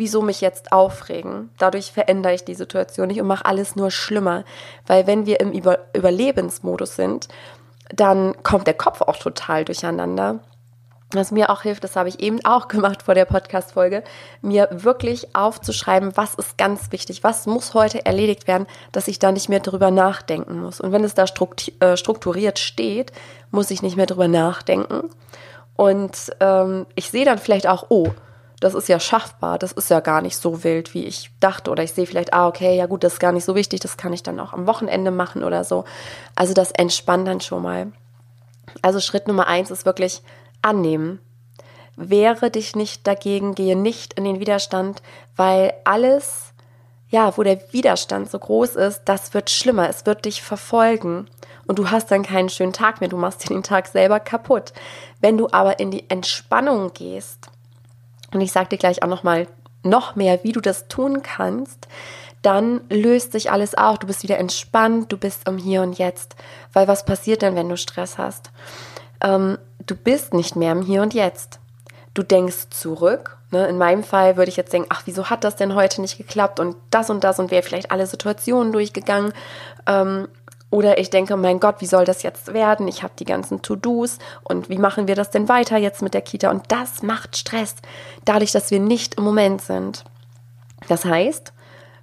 wieso 0.00 0.22
mich 0.22 0.40
jetzt 0.40 0.72
aufregen? 0.72 1.50
Dadurch 1.58 1.92
verändere 1.92 2.34
ich 2.34 2.44
die 2.44 2.54
Situation 2.54 3.06
nicht 3.06 3.20
und 3.20 3.28
mache 3.28 3.44
alles 3.44 3.76
nur 3.76 3.92
schlimmer. 3.92 4.44
Weil 4.86 5.06
wenn 5.06 5.26
wir 5.26 5.38
im 5.40 5.52
Über 5.52 5.78
Überlebensmodus 5.94 6.96
sind, 6.96 7.28
dann 7.94 8.42
kommt 8.42 8.66
der 8.66 8.74
Kopf 8.74 9.02
auch 9.02 9.16
total 9.16 9.64
durcheinander. 9.64 10.40
Was 11.12 11.32
mir 11.32 11.50
auch 11.50 11.62
hilft, 11.62 11.84
das 11.84 11.96
habe 11.96 12.08
ich 12.08 12.20
eben 12.20 12.42
auch 12.44 12.68
gemacht 12.68 13.02
vor 13.02 13.14
der 13.14 13.24
Podcast-Folge, 13.24 14.04
mir 14.42 14.68
wirklich 14.70 15.34
aufzuschreiben, 15.34 16.16
was 16.16 16.34
ist 16.34 16.56
ganz 16.56 16.92
wichtig, 16.92 17.22
was 17.24 17.46
muss 17.46 17.74
heute 17.74 18.06
erledigt 18.06 18.46
werden, 18.46 18.66
dass 18.92 19.08
ich 19.08 19.18
da 19.18 19.32
nicht 19.32 19.48
mehr 19.48 19.60
drüber 19.60 19.90
nachdenken 19.90 20.60
muss. 20.60 20.80
Und 20.80 20.92
wenn 20.92 21.04
es 21.04 21.14
da 21.14 21.24
äh, 21.24 21.96
strukturiert 21.96 22.58
steht, 22.58 23.12
muss 23.50 23.70
ich 23.70 23.82
nicht 23.82 23.96
mehr 23.96 24.06
drüber 24.06 24.28
nachdenken. 24.28 25.10
Und 25.76 26.30
ähm, 26.40 26.86
ich 26.94 27.10
sehe 27.10 27.24
dann 27.24 27.38
vielleicht 27.38 27.66
auch, 27.66 27.86
oh, 27.88 28.08
das 28.60 28.74
ist 28.74 28.88
ja 28.88 29.00
schaffbar, 29.00 29.58
das 29.58 29.72
ist 29.72 29.88
ja 29.88 30.00
gar 30.00 30.20
nicht 30.20 30.36
so 30.36 30.62
wild, 30.62 30.92
wie 30.92 31.04
ich 31.04 31.30
dachte. 31.40 31.70
Oder 31.70 31.82
ich 31.82 31.92
sehe 31.92 32.06
vielleicht, 32.06 32.34
ah, 32.34 32.46
okay, 32.46 32.76
ja 32.76 32.86
gut, 32.86 33.02
das 33.02 33.14
ist 33.14 33.18
gar 33.18 33.32
nicht 33.32 33.44
so 33.44 33.54
wichtig, 33.54 33.80
das 33.80 33.96
kann 33.96 34.12
ich 34.12 34.22
dann 34.22 34.38
auch 34.38 34.52
am 34.52 34.66
Wochenende 34.66 35.10
machen 35.10 35.42
oder 35.42 35.64
so. 35.64 35.84
Also 36.34 36.52
das 36.52 36.70
entspannt 36.70 37.26
dann 37.26 37.40
schon 37.40 37.62
mal. 37.62 37.92
Also 38.82 39.00
Schritt 39.00 39.26
Nummer 39.26 39.46
eins 39.46 39.70
ist 39.70 39.86
wirklich 39.86 40.22
annehmen. 40.60 41.20
Wehre 41.96 42.50
dich 42.50 42.76
nicht 42.76 43.06
dagegen, 43.06 43.54
gehe 43.54 43.76
nicht 43.76 44.14
in 44.14 44.24
den 44.24 44.40
Widerstand, 44.40 45.02
weil 45.36 45.72
alles, 45.84 46.52
ja, 47.08 47.36
wo 47.36 47.42
der 47.42 47.60
Widerstand 47.72 48.30
so 48.30 48.38
groß 48.38 48.76
ist, 48.76 49.02
das 49.06 49.34
wird 49.34 49.50
schlimmer, 49.50 49.88
es 49.88 50.06
wird 50.06 50.24
dich 50.26 50.42
verfolgen 50.42 51.28
und 51.66 51.78
du 51.78 51.90
hast 51.90 52.10
dann 52.10 52.22
keinen 52.22 52.48
schönen 52.48 52.72
Tag 52.72 53.00
mehr, 53.00 53.08
du 53.08 53.16
machst 53.16 53.44
dir 53.44 53.54
den 53.54 53.62
Tag 53.62 53.86
selber 53.86 54.20
kaputt. 54.20 54.72
Wenn 55.20 55.36
du 55.36 55.48
aber 55.50 55.78
in 55.78 55.90
die 55.90 56.08
Entspannung 56.08 56.92
gehst, 56.92 57.50
und 58.32 58.40
ich 58.40 58.52
sage 58.52 58.70
dir 58.70 58.78
gleich 58.78 59.02
auch 59.02 59.08
noch 59.08 59.22
mal 59.22 59.46
noch 59.82 60.16
mehr, 60.16 60.44
wie 60.44 60.52
du 60.52 60.60
das 60.60 60.88
tun 60.88 61.22
kannst, 61.22 61.88
dann 62.42 62.80
löst 62.88 63.32
sich 63.32 63.50
alles 63.50 63.74
auf. 63.74 63.98
Du 63.98 64.06
bist 64.06 64.22
wieder 64.22 64.38
entspannt, 64.38 65.12
du 65.12 65.16
bist 65.16 65.46
im 65.46 65.58
Hier 65.58 65.82
und 65.82 65.98
Jetzt. 65.98 66.36
Weil 66.72 66.88
was 66.88 67.04
passiert 67.04 67.42
denn, 67.42 67.54
wenn 67.54 67.68
du 67.68 67.76
Stress 67.76 68.18
hast? 68.18 68.50
Ähm, 69.20 69.58
du 69.86 69.94
bist 69.94 70.32
nicht 70.32 70.56
mehr 70.56 70.72
im 70.72 70.82
Hier 70.82 71.02
und 71.02 71.14
Jetzt. 71.14 71.60
Du 72.14 72.22
denkst 72.22 72.70
zurück. 72.70 73.36
Ne? 73.50 73.66
In 73.68 73.78
meinem 73.78 74.02
Fall 74.02 74.36
würde 74.36 74.50
ich 74.50 74.56
jetzt 74.56 74.72
denken, 74.72 74.88
ach, 74.90 75.02
wieso 75.04 75.28
hat 75.28 75.44
das 75.44 75.56
denn 75.56 75.74
heute 75.74 76.00
nicht 76.00 76.18
geklappt? 76.18 76.60
Und 76.60 76.76
das 76.90 77.10
und 77.10 77.24
das 77.24 77.38
und 77.38 77.50
wäre 77.50 77.62
vielleicht 77.62 77.90
alle 77.90 78.06
Situationen 78.06 78.72
durchgegangen. 78.72 79.32
Ähm, 79.86 80.28
oder 80.70 80.98
ich 80.98 81.10
denke, 81.10 81.36
mein 81.36 81.58
Gott, 81.58 81.76
wie 81.80 81.86
soll 81.86 82.04
das 82.04 82.22
jetzt 82.22 82.54
werden? 82.54 82.86
Ich 82.86 83.02
habe 83.02 83.12
die 83.18 83.24
ganzen 83.24 83.60
To-Dos 83.60 84.18
und 84.44 84.68
wie 84.68 84.78
machen 84.78 85.08
wir 85.08 85.16
das 85.16 85.30
denn 85.30 85.48
weiter 85.48 85.76
jetzt 85.76 86.00
mit 86.00 86.14
der 86.14 86.22
Kita? 86.22 86.50
Und 86.50 86.70
das 86.70 87.02
macht 87.02 87.36
Stress, 87.36 87.74
dadurch, 88.24 88.52
dass 88.52 88.70
wir 88.70 88.78
nicht 88.78 89.16
im 89.16 89.24
Moment 89.24 89.60
sind. 89.62 90.04
Das 90.88 91.04
heißt, 91.04 91.52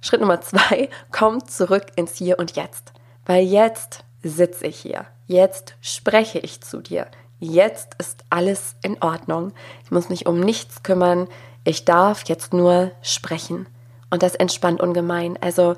Schritt 0.02 0.20
Nummer 0.20 0.40
zwei, 0.40 0.90
komm 1.10 1.46
zurück 1.46 1.86
ins 1.96 2.16
Hier 2.16 2.38
und 2.38 2.56
Jetzt. 2.56 2.92
Weil 3.24 3.44
jetzt 3.44 4.04
sitze 4.22 4.66
ich 4.66 4.78
hier. 4.80 5.06
Jetzt 5.26 5.76
spreche 5.80 6.38
ich 6.38 6.60
zu 6.60 6.80
dir. 6.80 7.06
Jetzt 7.40 7.94
ist 7.98 8.24
alles 8.30 8.76
in 8.82 9.00
Ordnung. 9.02 9.52
Ich 9.84 9.90
muss 9.90 10.08
mich 10.08 10.26
um 10.26 10.40
nichts 10.40 10.82
kümmern. 10.82 11.28
Ich 11.64 11.84
darf 11.84 12.24
jetzt 12.26 12.52
nur 12.52 12.90
sprechen. 13.02 13.66
Und 14.10 14.22
das 14.22 14.34
entspannt 14.34 14.80
ungemein. 14.80 15.38
Also 15.40 15.76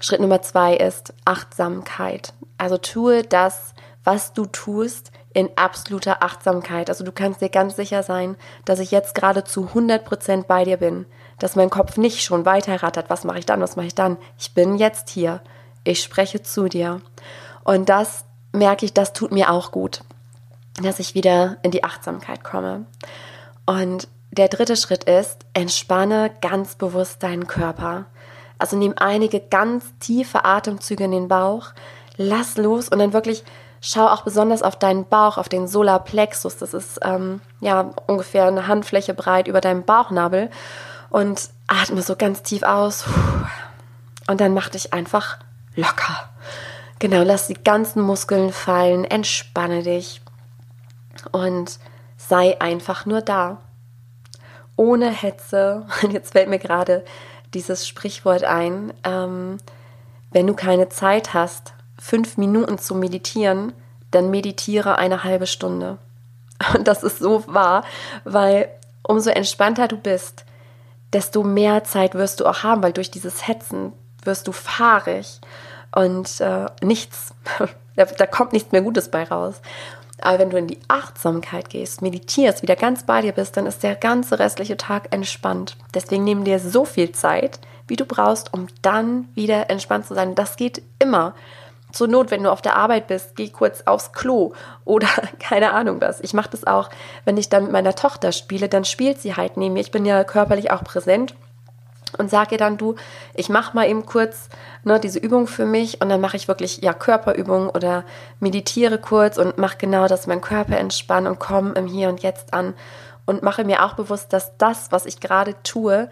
Schritt 0.00 0.20
Nummer 0.20 0.42
zwei 0.42 0.76
ist 0.76 1.14
Achtsamkeit. 1.24 2.34
Also 2.58 2.78
tue 2.78 3.22
das, 3.22 3.74
was 4.02 4.32
du 4.32 4.46
tust, 4.46 5.12
in 5.34 5.50
absoluter 5.56 6.22
Achtsamkeit. 6.22 6.88
Also 6.88 7.04
du 7.04 7.12
kannst 7.12 7.40
dir 7.40 7.48
ganz 7.48 7.76
sicher 7.76 8.02
sein, 8.02 8.36
dass 8.64 8.78
ich 8.78 8.92
jetzt 8.92 9.14
gerade 9.14 9.44
zu 9.44 9.66
100% 9.74 10.44
bei 10.44 10.64
dir 10.64 10.76
bin. 10.76 11.06
Dass 11.38 11.56
mein 11.56 11.70
Kopf 11.70 11.96
nicht 11.96 12.22
schon 12.22 12.46
weiter 12.46 12.82
rattert. 12.82 13.10
Was 13.10 13.24
mache 13.24 13.40
ich 13.40 13.46
dann? 13.46 13.60
Was 13.60 13.74
mache 13.74 13.86
ich 13.86 13.94
dann? 13.94 14.16
Ich 14.38 14.54
bin 14.54 14.76
jetzt 14.76 15.10
hier. 15.10 15.40
Ich 15.82 16.02
spreche 16.02 16.42
zu 16.42 16.68
dir. 16.68 17.00
Und 17.64 17.88
das 17.88 18.24
merke 18.52 18.86
ich, 18.86 18.94
das 18.94 19.12
tut 19.12 19.32
mir 19.32 19.50
auch 19.50 19.72
gut, 19.72 20.00
dass 20.80 21.00
ich 21.00 21.14
wieder 21.14 21.56
in 21.62 21.72
die 21.72 21.82
Achtsamkeit 21.82 22.44
komme. 22.44 22.86
Und 23.66 24.06
der 24.30 24.48
dritte 24.48 24.76
Schritt 24.76 25.04
ist, 25.04 25.44
entspanne 25.52 26.30
ganz 26.40 26.76
bewusst 26.76 27.22
deinen 27.22 27.46
Körper. 27.46 28.06
Also 28.58 28.76
nimm 28.76 28.94
einige 28.96 29.40
ganz 29.40 29.84
tiefe 29.98 30.44
Atemzüge 30.44 31.04
in 31.04 31.10
den 31.10 31.28
Bauch, 31.28 31.72
lass 32.16 32.56
los 32.56 32.88
und 32.88 32.98
dann 32.98 33.12
wirklich 33.12 33.44
schau 33.80 34.06
auch 34.06 34.22
besonders 34.22 34.62
auf 34.62 34.76
deinen 34.76 35.04
Bauch, 35.04 35.36
auf 35.36 35.48
den 35.48 35.68
Solarplexus. 35.68 36.56
Das 36.56 36.72
ist 36.72 37.00
ähm, 37.02 37.40
ja 37.60 37.90
ungefähr 38.06 38.46
eine 38.46 38.66
Handfläche 38.66 39.12
breit 39.12 39.46
über 39.46 39.60
deinem 39.60 39.82
Bauchnabel 39.82 40.50
und 41.10 41.50
atme 41.66 42.00
so 42.00 42.16
ganz 42.16 42.42
tief 42.42 42.62
aus. 42.62 43.04
Und 44.26 44.40
dann 44.40 44.54
mach 44.54 44.70
dich 44.70 44.94
einfach 44.94 45.38
locker. 45.76 46.30
Genau, 46.98 47.22
lass 47.22 47.48
die 47.48 47.62
ganzen 47.62 48.00
Muskeln 48.02 48.52
fallen, 48.52 49.04
entspanne 49.04 49.82
dich 49.82 50.22
und 51.32 51.78
sei 52.16 52.60
einfach 52.60 53.04
nur 53.04 53.20
da. 53.20 53.58
Ohne 54.76 55.10
Hetze. 55.10 55.86
Und 56.02 56.12
jetzt 56.14 56.32
fällt 56.32 56.48
mir 56.48 56.58
gerade 56.58 57.04
dieses 57.54 57.86
Sprichwort 57.86 58.44
ein. 58.44 58.92
Ähm, 59.04 59.58
wenn 60.30 60.46
du 60.46 60.54
keine 60.54 60.88
Zeit 60.88 61.32
hast, 61.32 61.74
fünf 61.98 62.36
Minuten 62.36 62.78
zu 62.78 62.94
meditieren, 62.94 63.72
dann 64.10 64.30
meditiere 64.30 64.98
eine 64.98 65.24
halbe 65.24 65.46
Stunde. 65.46 65.98
Und 66.74 66.88
das 66.88 67.02
ist 67.02 67.18
so 67.18 67.44
wahr, 67.46 67.84
weil 68.24 68.68
umso 69.02 69.30
entspannter 69.30 69.88
du 69.88 69.96
bist, 69.96 70.44
desto 71.12 71.42
mehr 71.42 71.84
Zeit 71.84 72.14
wirst 72.14 72.40
du 72.40 72.46
auch 72.46 72.62
haben, 72.62 72.82
weil 72.82 72.92
durch 72.92 73.10
dieses 73.10 73.46
Hetzen 73.46 73.92
wirst 74.24 74.48
du 74.48 74.52
fahrig 74.52 75.40
und 75.94 76.40
äh, 76.40 76.66
nichts, 76.82 77.34
da, 77.96 78.04
da 78.04 78.26
kommt 78.26 78.52
nichts 78.52 78.72
mehr 78.72 78.82
Gutes 78.82 79.10
bei 79.10 79.22
raus. 79.22 79.60
Aber 80.20 80.38
wenn 80.38 80.50
du 80.50 80.58
in 80.58 80.66
die 80.66 80.78
Achtsamkeit 80.88 81.70
gehst, 81.70 82.02
meditierst, 82.02 82.62
wieder 82.62 82.76
ganz 82.76 83.04
bei 83.04 83.20
dir 83.20 83.32
bist, 83.32 83.56
dann 83.56 83.66
ist 83.66 83.82
der 83.82 83.96
ganze 83.96 84.38
restliche 84.38 84.76
Tag 84.76 85.08
entspannt. 85.12 85.76
Deswegen 85.92 86.24
nehmen 86.24 86.44
dir 86.44 86.58
so 86.58 86.84
viel 86.84 87.12
Zeit, 87.12 87.58
wie 87.88 87.96
du 87.96 88.04
brauchst, 88.04 88.54
um 88.54 88.68
dann 88.82 89.28
wieder 89.34 89.70
entspannt 89.70 90.06
zu 90.06 90.14
sein. 90.14 90.34
Das 90.34 90.56
geht 90.56 90.82
immer. 90.98 91.34
Zur 91.92 92.08
Not, 92.08 92.32
wenn 92.32 92.42
du 92.42 92.50
auf 92.50 92.62
der 92.62 92.76
Arbeit 92.76 93.06
bist, 93.06 93.36
geh 93.36 93.50
kurz 93.50 93.82
aufs 93.82 94.12
Klo 94.12 94.52
oder 94.84 95.06
keine 95.38 95.72
Ahnung 95.72 96.00
was. 96.00 96.20
Ich 96.20 96.34
mache 96.34 96.50
das 96.50 96.66
auch, 96.66 96.90
wenn 97.24 97.36
ich 97.36 97.48
dann 97.48 97.64
mit 97.64 97.72
meiner 97.72 97.94
Tochter 97.94 98.32
spiele, 98.32 98.68
dann 98.68 98.84
spielt 98.84 99.20
sie 99.20 99.36
halt 99.36 99.56
neben 99.56 99.74
mir. 99.74 99.80
Ich 99.80 99.92
bin 99.92 100.04
ja 100.04 100.24
körperlich 100.24 100.70
auch 100.70 100.82
präsent 100.82 101.34
und 102.14 102.30
sage 102.30 102.52
ihr 102.52 102.58
dann, 102.58 102.76
du, 102.76 102.94
ich 103.34 103.48
mache 103.48 103.74
mal 103.74 103.88
eben 103.88 104.06
kurz 104.06 104.48
ne, 104.84 105.00
diese 105.00 105.18
Übung 105.18 105.46
für 105.46 105.66
mich 105.66 106.00
und 106.00 106.08
dann 106.08 106.20
mache 106.20 106.36
ich 106.36 106.48
wirklich 106.48 106.78
ja 106.82 106.92
Körperübungen 106.92 107.68
oder 107.68 108.04
meditiere 108.40 108.98
kurz 108.98 109.38
und 109.38 109.58
mache 109.58 109.78
genau, 109.78 110.06
dass 110.06 110.26
mein 110.26 110.40
Körper 110.40 110.78
entspannt 110.78 111.26
und 111.26 111.38
komme 111.38 111.72
im 111.72 111.86
Hier 111.86 112.08
und 112.08 112.22
Jetzt 112.22 112.54
an 112.54 112.74
und 113.26 113.42
mache 113.42 113.64
mir 113.64 113.84
auch 113.84 113.94
bewusst, 113.94 114.32
dass 114.32 114.56
das, 114.58 114.92
was 114.92 115.06
ich 115.06 115.20
gerade 115.20 115.54
tue, 115.62 116.08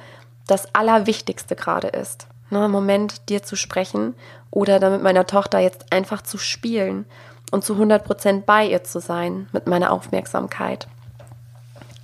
das 0.47 0.75
Allerwichtigste 0.75 1.57
gerade 1.57 1.89
ist. 1.89 2.27
Ne, 2.51 2.67
Im 2.67 2.71
Moment 2.71 3.29
dir 3.29 3.43
zu 3.43 3.57
sprechen 3.57 4.15
oder 4.51 4.79
dann 4.79 4.93
mit 4.93 5.03
meiner 5.03 5.27
Tochter 5.27 5.59
jetzt 5.59 5.93
einfach 5.93 6.23
zu 6.23 6.39
spielen 6.39 7.07
und 7.51 7.65
zu 7.65 7.75
100 7.75 8.05
Prozent 8.05 8.47
bei 8.47 8.67
ihr 8.67 8.85
zu 8.85 9.01
sein 9.01 9.49
mit 9.53 9.67
meiner 9.67 9.93
Aufmerksamkeit. 9.93 10.87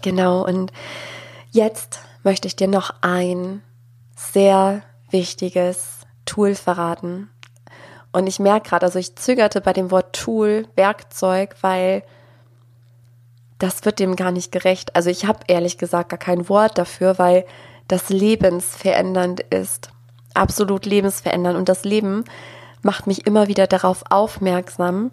Genau, 0.02 0.44
und 0.44 0.72
jetzt 1.50 2.00
möchte 2.22 2.46
ich 2.46 2.56
dir 2.56 2.68
noch 2.68 2.94
ein 3.00 3.62
sehr 4.18 4.82
wichtiges 5.10 6.00
Tool 6.26 6.54
verraten. 6.54 7.30
Und 8.12 8.26
ich 8.26 8.38
merke 8.38 8.70
gerade, 8.70 8.86
also 8.86 8.98
ich 8.98 9.16
zögerte 9.16 9.60
bei 9.60 9.72
dem 9.72 9.90
Wort 9.90 10.14
Tool, 10.14 10.66
Werkzeug, 10.74 11.54
weil 11.60 12.02
das 13.58 13.84
wird 13.84 13.98
dem 13.98 14.16
gar 14.16 14.32
nicht 14.32 14.52
gerecht. 14.52 14.96
Also 14.96 15.10
ich 15.10 15.24
habe 15.24 15.40
ehrlich 15.46 15.78
gesagt 15.78 16.10
gar 16.10 16.18
kein 16.18 16.48
Wort 16.48 16.78
dafür, 16.78 17.18
weil 17.18 17.44
das 17.86 18.08
lebensverändernd 18.08 19.40
ist. 19.40 19.90
Absolut 20.34 20.86
lebensverändernd. 20.86 21.56
Und 21.56 21.68
das 21.68 21.84
Leben 21.84 22.24
macht 22.82 23.06
mich 23.06 23.26
immer 23.26 23.48
wieder 23.48 23.66
darauf 23.66 24.04
aufmerksam. 24.10 25.10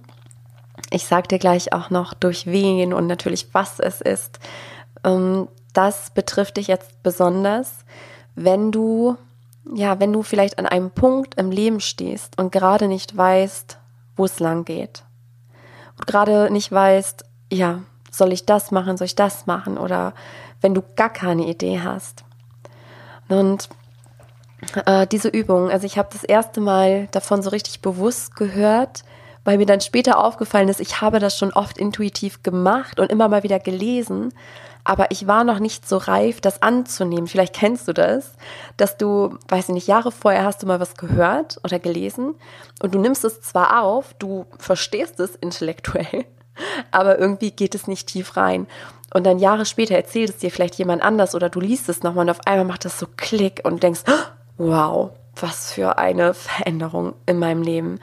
Ich 0.92 1.06
sage 1.06 1.28
dir 1.28 1.40
gleich 1.40 1.74
auch 1.74 1.90
noch, 1.90 2.14
durch 2.14 2.48
wen 2.48 2.94
und 2.94 3.08
natürlich, 3.08 3.54
was 3.54 3.80
es 3.80 4.02
ist. 4.02 4.40
Ähm, 5.04 5.48
das 5.74 6.12
betrifft 6.12 6.58
dich 6.58 6.68
jetzt 6.68 7.02
besonders 7.04 7.86
wenn 8.36 8.72
du, 8.72 9.18
ja, 9.74 10.00
wenn 10.00 10.14
du 10.14 10.24
vielleicht 10.24 10.60
an 10.60 10.66
einem 10.66 10.92
Punkt 10.92 11.36
im 11.36 11.52
Leben 11.52 11.80
stehst 11.80 12.38
und 12.38 12.52
gerade 12.52 12.88
nicht 12.88 13.16
weißt, 13.16 13.78
wo 14.16 14.26
es 14.26 14.40
lang 14.40 14.66
geht. 14.66 15.04
Und 15.98 16.08
gerade 16.08 16.52
nicht 16.52 16.72
weißt, 16.72 17.26
ja, 17.52 17.82
soll 18.12 18.34
ich 18.34 18.46
das 18.46 18.72
machen, 18.72 18.98
soll 18.98 19.06
ich 19.06 19.16
das 19.16 19.46
machen 19.46 19.78
oder 19.78 20.14
wenn 20.62 20.74
du 20.74 20.84
gar 20.96 21.10
keine 21.10 21.48
Idee 21.48 21.82
hast. 21.82 22.24
Und 23.28 23.70
äh, 24.86 25.08
diese 25.08 25.30
Übung, 25.30 25.70
also 25.70 25.86
ich 25.86 25.98
habe 25.98 26.10
das 26.12 26.24
erste 26.24 26.62
Mal 26.62 27.08
davon 27.12 27.42
so 27.42 27.50
richtig 27.50 27.82
bewusst 27.82 28.36
gehört, 28.36 29.04
weil 29.44 29.58
mir 29.58 29.66
dann 29.66 29.82
später 29.82 30.24
aufgefallen 30.24 30.70
ist, 30.70 30.80
ich 30.80 31.02
habe 31.02 31.20
das 31.20 31.38
schon 31.38 31.54
oft 31.54 31.78
intuitiv 31.78 32.42
gemacht 32.42 33.00
und 33.00 33.12
immer 33.12 33.30
mal 33.30 33.44
wieder 33.44 33.60
gelesen, 33.60 34.34
aber 34.86 35.12
ich 35.12 35.28
war 35.28 35.44
noch 35.44 35.60
nicht 35.60 35.90
so 35.90 35.98
reif, 35.98 36.40
das 36.40 36.62
anzunehmen. 36.62 37.28
Vielleicht 37.28 37.56
kennst 37.56 37.88
du 37.88 37.94
das, 37.94 38.32
dass 38.78 38.98
du, 38.98 39.38
weiß 39.50 39.70
ich 39.70 39.74
nicht, 39.74 39.88
Jahre 39.88 40.12
vorher 40.12 40.46
hast 40.46 40.64
du 40.64 40.68
mal 40.68 40.80
was 40.80 40.96
gehört 40.96 41.60
oder 41.64 41.80
gelesen 41.80 42.36
und 42.82 42.94
du 42.94 43.00
nimmst 43.00 43.26
es 43.26 43.42
zwar 43.42 43.82
auf, 43.82 44.14
du 44.14 44.46
verstehst 44.60 45.20
es 45.20 45.36
intellektuell, 45.36 46.26
aber 46.92 47.20
irgendwie 47.20 47.52
geht 47.52 47.76
es 47.76 47.88
nicht 47.88 48.08
tief 48.08 48.38
rein. 48.38 48.68
Und 49.14 49.26
dann 49.26 49.40
Jahre 49.40 49.66
später 49.66 49.96
erzählt 49.96 50.30
es 50.30 50.38
dir 50.38 50.52
vielleicht 50.52 50.76
jemand 50.76 51.02
anders 51.02 51.36
oder 51.36 51.50
du 51.50 51.60
liest 51.60 51.90
es 51.90 52.04
nochmal 52.04 52.26
und 52.26 52.32
auf 52.32 52.46
einmal 52.46 52.66
macht 52.66 52.86
das 52.86 53.00
so 53.00 53.08
Klick 53.18 53.62
und 53.64 53.82
denkst, 53.82 54.02
wow, 54.58 55.12
was 55.36 55.74
für 55.74 55.98
eine 55.98 56.34
Veränderung 56.34 57.14
in 57.26 57.40
meinem 57.40 57.64
Leben. 57.64 58.00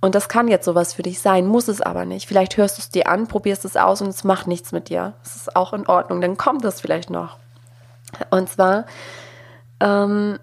Und 0.00 0.14
das 0.14 0.28
kann 0.28 0.48
jetzt 0.48 0.64
sowas 0.64 0.94
für 0.94 1.02
dich 1.02 1.20
sein, 1.20 1.46
muss 1.46 1.68
es 1.68 1.82
aber 1.82 2.04
nicht. 2.04 2.26
Vielleicht 2.26 2.56
hörst 2.56 2.78
du 2.78 2.82
es 2.82 2.88
dir 2.88 3.06
an, 3.08 3.26
probierst 3.26 3.64
es 3.64 3.76
aus 3.76 4.00
und 4.00 4.08
es 4.08 4.24
macht 4.24 4.46
nichts 4.46 4.72
mit 4.72 4.88
dir. 4.88 5.12
Das 5.22 5.36
ist 5.36 5.54
auch 5.54 5.72
in 5.72 5.86
Ordnung, 5.86 6.20
dann 6.20 6.36
kommt 6.36 6.64
es 6.64 6.80
vielleicht 6.80 7.10
noch. 7.10 7.36
Und 8.30 8.48
zwar 8.48 8.86
ähm, 9.80 10.38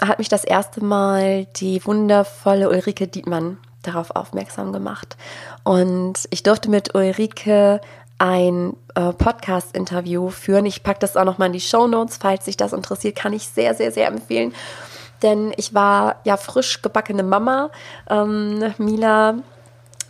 hat 0.00 0.18
mich 0.18 0.28
das 0.28 0.44
erste 0.44 0.84
Mal 0.84 1.46
die 1.56 1.84
wundervolle 1.86 2.68
Ulrike 2.68 3.06
Dietmann 3.06 3.58
darauf 3.82 4.10
aufmerksam 4.14 4.72
gemacht. 4.72 5.16
Und 5.62 6.14
ich 6.30 6.42
durfte 6.42 6.68
mit 6.68 6.94
Ulrike 6.94 7.80
ein 8.18 8.76
äh, 8.96 9.12
Podcast-Interview 9.12 10.30
führen. 10.30 10.66
Ich 10.66 10.82
packe 10.82 10.98
das 10.98 11.16
auch 11.16 11.24
nochmal 11.24 11.46
in 11.46 11.52
die 11.52 11.60
Show 11.60 11.86
Notes, 11.86 12.16
falls 12.16 12.44
sich 12.44 12.56
das 12.56 12.72
interessiert, 12.72 13.16
kann 13.16 13.32
ich 13.32 13.46
sehr, 13.48 13.74
sehr, 13.74 13.92
sehr 13.92 14.08
empfehlen 14.08 14.52
denn 15.22 15.52
ich 15.56 15.74
war 15.74 16.16
ja 16.24 16.36
frisch 16.36 16.82
gebackene 16.82 17.22
Mama. 17.22 17.70
Ähm, 18.08 18.74
Mila 18.78 19.34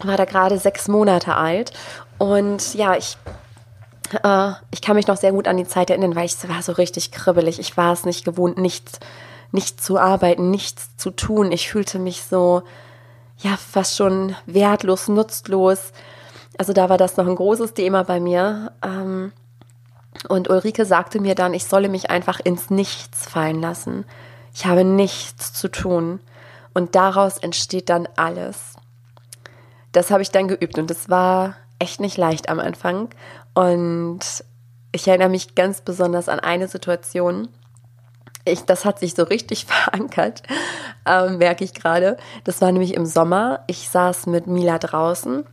war 0.02 0.16
da 0.16 0.24
gerade 0.24 0.58
sechs 0.58 0.88
Monate 0.88 1.34
alt 1.34 1.72
und 2.18 2.74
ja, 2.74 2.96
ich 2.96 3.16
äh, 4.22 4.52
ich 4.70 4.82
kann 4.82 4.96
mich 4.96 5.06
noch 5.06 5.16
sehr 5.16 5.32
gut 5.32 5.48
an 5.48 5.56
die 5.56 5.66
Zeit 5.66 5.90
erinnern, 5.90 6.16
weil 6.16 6.26
ich 6.26 6.48
war 6.48 6.62
so 6.62 6.72
richtig 6.72 7.10
kribbelig. 7.12 7.58
Ich 7.58 7.76
war 7.76 7.92
es 7.92 8.04
nicht 8.04 8.24
gewohnt, 8.24 8.58
nichts, 8.58 9.00
nicht 9.52 9.82
zu 9.82 9.98
arbeiten, 9.98 10.50
nichts 10.50 10.96
zu 10.96 11.10
tun. 11.10 11.52
Ich 11.52 11.68
fühlte 11.70 11.98
mich 11.98 12.22
so, 12.24 12.62
ja, 13.38 13.56
fast 13.56 13.96
schon 13.96 14.34
wertlos, 14.46 15.08
nutzlos. 15.08 15.92
Also 16.56 16.72
da 16.72 16.88
war 16.88 16.98
das 16.98 17.16
noch 17.16 17.26
ein 17.26 17.36
großes 17.36 17.74
Thema 17.74 18.04
bei 18.04 18.20
mir. 18.20 18.72
Ähm, 18.82 19.32
und 20.28 20.50
Ulrike 20.50 20.84
sagte 20.84 21.20
mir 21.20 21.34
dann, 21.34 21.54
ich 21.54 21.64
solle 21.64 21.88
mich 21.88 22.10
einfach 22.10 22.40
ins 22.40 22.70
Nichts 22.70 23.28
fallen 23.28 23.60
lassen. 23.60 24.04
Ich 24.58 24.66
habe 24.66 24.82
nichts 24.82 25.52
zu 25.52 25.68
tun. 25.68 26.18
Und 26.74 26.96
daraus 26.96 27.38
entsteht 27.38 27.88
dann 27.88 28.08
alles. 28.16 28.74
Das 29.92 30.10
habe 30.10 30.22
ich 30.22 30.32
dann 30.32 30.48
geübt 30.48 30.78
und 30.78 30.90
es 30.90 31.08
war 31.08 31.54
echt 31.78 32.00
nicht 32.00 32.16
leicht 32.16 32.48
am 32.48 32.58
Anfang. 32.58 33.08
Und 33.54 34.18
ich 34.90 35.06
erinnere 35.06 35.28
mich 35.28 35.54
ganz 35.54 35.82
besonders 35.82 36.28
an 36.28 36.40
eine 36.40 36.66
Situation. 36.66 37.46
Ich, 38.44 38.64
das 38.64 38.84
hat 38.84 38.98
sich 38.98 39.14
so 39.14 39.22
richtig 39.22 39.64
verankert, 39.66 40.42
ähm, 41.06 41.38
merke 41.38 41.62
ich 41.62 41.72
gerade. 41.72 42.16
Das 42.42 42.60
war 42.60 42.72
nämlich 42.72 42.94
im 42.94 43.06
Sommer. 43.06 43.62
Ich 43.68 43.88
saß 43.88 44.26
mit 44.26 44.48
Mila 44.48 44.80
draußen 44.80 45.44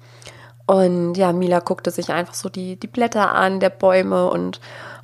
und 0.65 1.15
ja, 1.15 1.31
Mila 1.31 1.59
guckte 1.59 1.91
sich 1.91 2.11
einfach 2.11 2.33
so 2.33 2.49
die, 2.49 2.75
die 2.79 2.87
Blätter 2.87 3.33
an 3.35 3.59
der 3.59 3.69
Bäume 3.69 4.29
und 4.29 4.59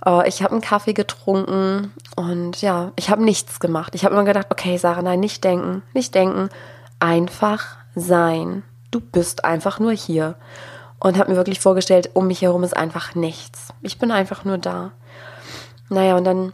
äh, 0.06 0.28
ich 0.28 0.42
habe 0.42 0.54
einen 0.54 0.62
Kaffee 0.62 0.94
getrunken 0.94 1.94
und 2.16 2.62
ja, 2.62 2.92
ich 2.96 3.10
habe 3.12 3.24
nichts 3.24 3.60
gemacht. 3.60 3.94
Ich 3.94 4.04
habe 4.04 4.16
immer 4.16 4.24
gedacht, 4.24 4.48
okay, 4.50 4.78
Sarah, 4.78 5.04
nein, 5.04 5.20
nicht 5.20 5.44
denken, 5.44 5.84
nicht 5.94 6.16
denken, 6.16 6.50
einfach 7.00 7.78
sein. 7.96 8.64
Du 8.90 9.00
bist 9.00 9.46
einfach 9.46 9.80
nur 9.80 9.92
hier. 9.92 10.36
Und 11.00 11.18
habe 11.18 11.32
mir 11.32 11.38
wirklich 11.38 11.60
vorgestellt, 11.60 12.12
um 12.14 12.28
mich 12.28 12.44
herum 12.44 12.64
ist 12.64 12.78
einfach 12.78 13.16
nichts. 13.16 13.70
Ich 13.82 13.98
bin 13.98 14.12
einfach 14.12 14.46
nur 14.46 14.60
da. 14.60 14.92
Naja, 15.90 16.16
und 16.16 16.26
dann 16.26 16.54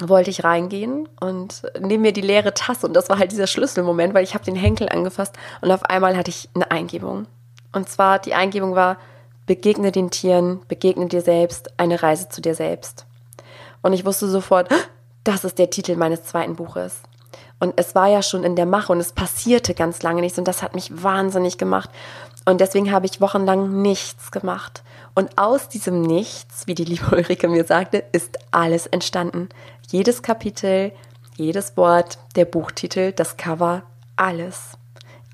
wollte 0.00 0.30
ich 0.30 0.44
reingehen 0.44 1.08
und 1.20 1.62
nehme 1.80 2.02
mir 2.02 2.12
die 2.12 2.20
leere 2.20 2.54
Tasse 2.54 2.86
und 2.86 2.94
das 2.94 3.08
war 3.08 3.18
halt 3.18 3.32
dieser 3.32 3.48
Schlüsselmoment, 3.48 4.14
weil 4.14 4.22
ich 4.22 4.34
habe 4.34 4.44
den 4.44 4.54
Henkel 4.54 4.88
angefasst 4.88 5.34
und 5.60 5.72
auf 5.72 5.84
einmal 5.84 6.16
hatte 6.16 6.30
ich 6.30 6.48
eine 6.54 6.70
Eingebung. 6.70 7.26
Und 7.72 7.88
zwar 7.88 8.18
die 8.18 8.34
Eingebung 8.34 8.74
war, 8.74 8.98
begegne 9.46 9.92
den 9.92 10.10
Tieren, 10.10 10.60
begegne 10.68 11.06
dir 11.06 11.22
selbst, 11.22 11.70
eine 11.78 12.02
Reise 12.02 12.28
zu 12.28 12.40
dir 12.40 12.54
selbst. 12.54 13.06
Und 13.82 13.92
ich 13.92 14.04
wusste 14.04 14.28
sofort, 14.28 14.68
das 15.24 15.44
ist 15.44 15.58
der 15.58 15.70
Titel 15.70 15.96
meines 15.96 16.24
zweiten 16.24 16.56
Buches. 16.56 17.00
Und 17.60 17.74
es 17.76 17.94
war 17.94 18.08
ja 18.08 18.22
schon 18.22 18.44
in 18.44 18.56
der 18.56 18.66
Mache 18.66 18.92
und 18.92 19.00
es 19.00 19.12
passierte 19.12 19.74
ganz 19.74 20.02
lange 20.02 20.20
nichts 20.20 20.38
und 20.38 20.46
das 20.46 20.62
hat 20.62 20.74
mich 20.74 21.02
wahnsinnig 21.02 21.58
gemacht. 21.58 21.90
Und 22.44 22.60
deswegen 22.60 22.92
habe 22.92 23.06
ich 23.06 23.20
wochenlang 23.20 23.82
nichts 23.82 24.30
gemacht. 24.30 24.82
Und 25.14 25.36
aus 25.36 25.68
diesem 25.68 26.02
Nichts, 26.02 26.66
wie 26.66 26.74
die 26.74 26.84
liebe 26.84 27.06
Ulrike 27.12 27.48
mir 27.48 27.64
sagte, 27.64 28.04
ist 28.12 28.38
alles 28.52 28.86
entstanden. 28.86 29.48
Jedes 29.90 30.22
Kapitel, 30.22 30.92
jedes 31.36 31.76
Wort, 31.76 32.18
der 32.36 32.44
Buchtitel, 32.44 33.12
das 33.12 33.36
Cover, 33.36 33.82
alles. 34.16 34.78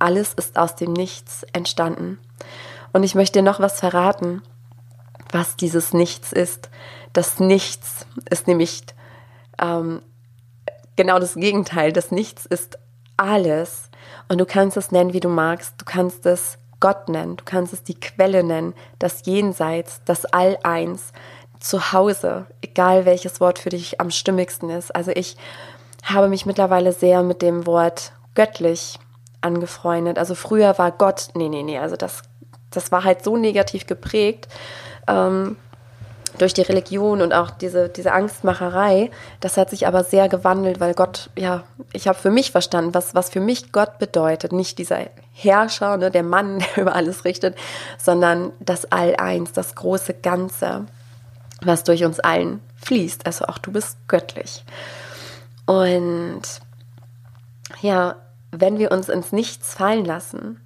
Alles 0.04 0.34
ist 0.34 0.58
aus 0.58 0.76
dem 0.76 0.92
Nichts 0.92 1.46
entstanden. 1.54 2.18
Und 2.92 3.04
ich 3.04 3.14
möchte 3.14 3.38
dir 3.38 3.42
noch 3.42 3.58
was 3.58 3.80
verraten, 3.80 4.42
was 5.32 5.56
dieses 5.56 5.94
Nichts 5.94 6.30
ist. 6.30 6.68
Das 7.14 7.40
Nichts 7.40 8.04
ist 8.28 8.46
nämlich 8.46 8.82
ähm, 9.58 10.02
genau 10.96 11.18
das 11.18 11.36
Gegenteil. 11.36 11.90
Das 11.90 12.10
Nichts 12.10 12.44
ist 12.44 12.78
alles. 13.16 13.88
Und 14.28 14.36
du 14.36 14.44
kannst 14.44 14.76
es 14.76 14.92
nennen, 14.92 15.14
wie 15.14 15.20
du 15.20 15.30
magst. 15.30 15.72
Du 15.78 15.86
kannst 15.86 16.26
es 16.26 16.58
Gott 16.80 17.08
nennen. 17.08 17.38
Du 17.38 17.44
kannst 17.46 17.72
es 17.72 17.82
die 17.82 17.98
Quelle 17.98 18.44
nennen. 18.44 18.74
Das 18.98 19.24
Jenseits, 19.24 20.02
das 20.04 20.26
All-Eins. 20.26 21.14
Zu 21.60 21.92
Hause, 21.92 22.44
egal 22.60 23.06
welches 23.06 23.40
Wort 23.40 23.58
für 23.58 23.70
dich 23.70 24.02
am 24.02 24.10
stimmigsten 24.10 24.68
ist. 24.68 24.94
Also 24.94 25.12
ich 25.14 25.38
habe 26.02 26.28
mich 26.28 26.44
mittlerweile 26.44 26.92
sehr 26.92 27.22
mit 27.22 27.40
dem 27.40 27.64
Wort 27.64 28.12
göttlich 28.34 28.98
angefreundet. 29.44 30.18
Also 30.18 30.34
früher 30.34 30.78
war 30.78 30.92
Gott, 30.92 31.28
nee, 31.34 31.48
nee, 31.48 31.62
nee, 31.62 31.78
also 31.78 31.96
das, 31.96 32.22
das 32.70 32.90
war 32.90 33.04
halt 33.04 33.22
so 33.22 33.36
negativ 33.36 33.86
geprägt. 33.86 34.48
Ähm, 35.06 35.56
durch 36.38 36.54
die 36.54 36.62
Religion 36.62 37.22
und 37.22 37.32
auch 37.32 37.50
diese, 37.50 37.88
diese 37.88 38.12
Angstmacherei, 38.12 39.10
das 39.40 39.56
hat 39.56 39.70
sich 39.70 39.86
aber 39.86 40.02
sehr 40.02 40.28
gewandelt, 40.28 40.80
weil 40.80 40.94
Gott, 40.94 41.30
ja, 41.36 41.62
ich 41.92 42.08
habe 42.08 42.18
für 42.18 42.30
mich 42.30 42.50
verstanden, 42.50 42.94
was, 42.94 43.14
was 43.14 43.30
für 43.30 43.40
mich 43.40 43.72
Gott 43.72 43.98
bedeutet. 43.98 44.52
Nicht 44.52 44.78
dieser 44.78 44.98
Herrscher, 45.32 45.96
ne, 45.96 46.10
der 46.10 46.22
Mann, 46.22 46.58
der 46.76 46.82
über 46.82 46.94
alles 46.94 47.24
richtet, 47.24 47.56
sondern 47.98 48.52
das 48.60 48.90
All-Eins, 48.90 49.52
das 49.52 49.74
große 49.74 50.14
Ganze, 50.14 50.86
was 51.62 51.84
durch 51.84 52.04
uns 52.04 52.20
allen 52.20 52.60
fließt. 52.82 53.26
Also 53.26 53.46
auch 53.46 53.58
du 53.58 53.72
bist 53.72 53.96
göttlich. 54.08 54.64
Und 55.66 56.42
ja, 57.80 58.16
wenn 58.60 58.78
wir 58.78 58.92
uns 58.92 59.08
ins 59.08 59.32
Nichts 59.32 59.74
fallen 59.74 60.04
lassen, 60.04 60.60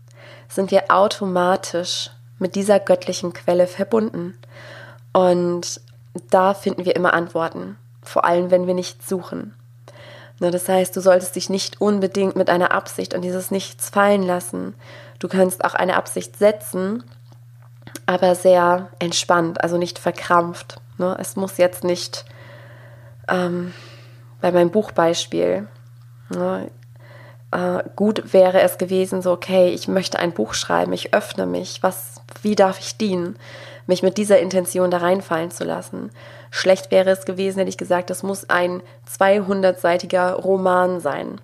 sind 0.49 0.71
wir 0.71 0.85
automatisch 0.90 2.11
mit 2.38 2.54
dieser 2.54 2.80
göttlichen 2.80 3.33
Quelle 3.33 3.66
verbunden. 3.66 4.38
Und 5.12 5.80
da 6.30 6.54
finden 6.54 6.85
wir 6.85 6.97
immer 6.97 7.14
Antworten, 7.14 7.76
vor 8.02 8.25
allem 8.25 8.50
wenn 8.50 8.66
wir 8.66 8.75
nicht 8.75 9.07
suchen. 9.07 9.54
Das 10.40 10.68
heißt, 10.68 10.95
du 10.97 11.00
solltest 11.00 11.35
dich 11.35 11.50
nicht 11.50 11.80
unbedingt 11.80 12.37
mit 12.37 12.49
einer 12.49 12.71
Absicht 12.71 13.14
an 13.14 13.23
dieses 13.23 13.50
Nichts 13.50 13.90
fallen 13.90 14.23
lassen. 14.23 14.75
Du 15.18 15.26
kannst 15.26 15.64
auch 15.64 15.75
eine 15.75 15.97
Absicht 15.97 16.38
setzen, 16.38 17.02
aber 18.07 18.35
sehr 18.37 18.88
entspannt, 19.00 19.62
also 19.62 19.78
nicht 19.78 19.99
verkrampft. 19.99 20.80
Ne? 20.97 21.16
Es 21.18 21.35
muss 21.35 21.57
jetzt 21.59 21.83
nicht 21.83 22.25
ähm, 23.26 23.75
bei 24.40 24.52
meinem 24.52 24.71
Buchbeispiel. 24.71 25.66
Äh, 27.50 27.82
gut 27.96 28.32
wäre 28.32 28.60
es 28.60 28.78
gewesen, 28.78 29.22
so, 29.22 29.32
okay, 29.32 29.68
ich 29.70 29.88
möchte 29.88 30.18
ein 30.18 30.32
Buch 30.32 30.54
schreiben, 30.54 30.92
ich 30.92 31.14
öffne 31.14 31.46
mich, 31.46 31.82
was, 31.82 32.20
wie 32.42 32.56
darf 32.56 32.78
ich 32.78 32.96
dienen? 32.96 33.36
mich 33.88 34.02
mit 34.02 34.18
dieser 34.18 34.38
Intention 34.38 34.90
da 34.90 34.98
reinfallen 34.98 35.50
zu 35.50 35.64
lassen. 35.64 36.11
Schlecht 36.50 36.90
wäre 36.90 37.11
es 37.11 37.24
gewesen, 37.24 37.58
hätte 37.58 37.70
ich 37.70 37.78
gesagt, 37.78 38.11
das 38.11 38.22
muss 38.22 38.48
ein 38.48 38.82
200-seitiger 39.18 40.34
Roman 40.34 41.00
sein. 41.00 41.40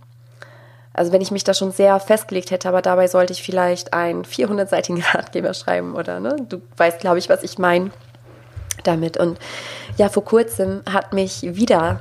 Also 0.92 1.10
wenn 1.10 1.22
ich 1.22 1.32
mich 1.32 1.42
da 1.42 1.54
schon 1.54 1.72
sehr 1.72 1.98
festgelegt 1.98 2.52
hätte, 2.52 2.68
aber 2.68 2.82
dabei 2.82 3.08
sollte 3.08 3.32
ich 3.32 3.42
vielleicht 3.42 3.94
einen 3.94 4.24
400-seitigen 4.24 5.02
Ratgeber 5.12 5.54
schreiben 5.54 5.94
oder, 5.94 6.20
ne? 6.20 6.36
Du 6.48 6.60
weißt, 6.76 7.00
glaube 7.00 7.18
ich, 7.18 7.28
was 7.28 7.42
ich 7.42 7.58
meine 7.58 7.90
damit. 8.86 9.16
Und 9.16 9.38
ja, 9.96 10.08
vor 10.08 10.24
kurzem 10.24 10.82
hat 10.90 11.12
mich 11.12 11.42
wieder 11.42 12.00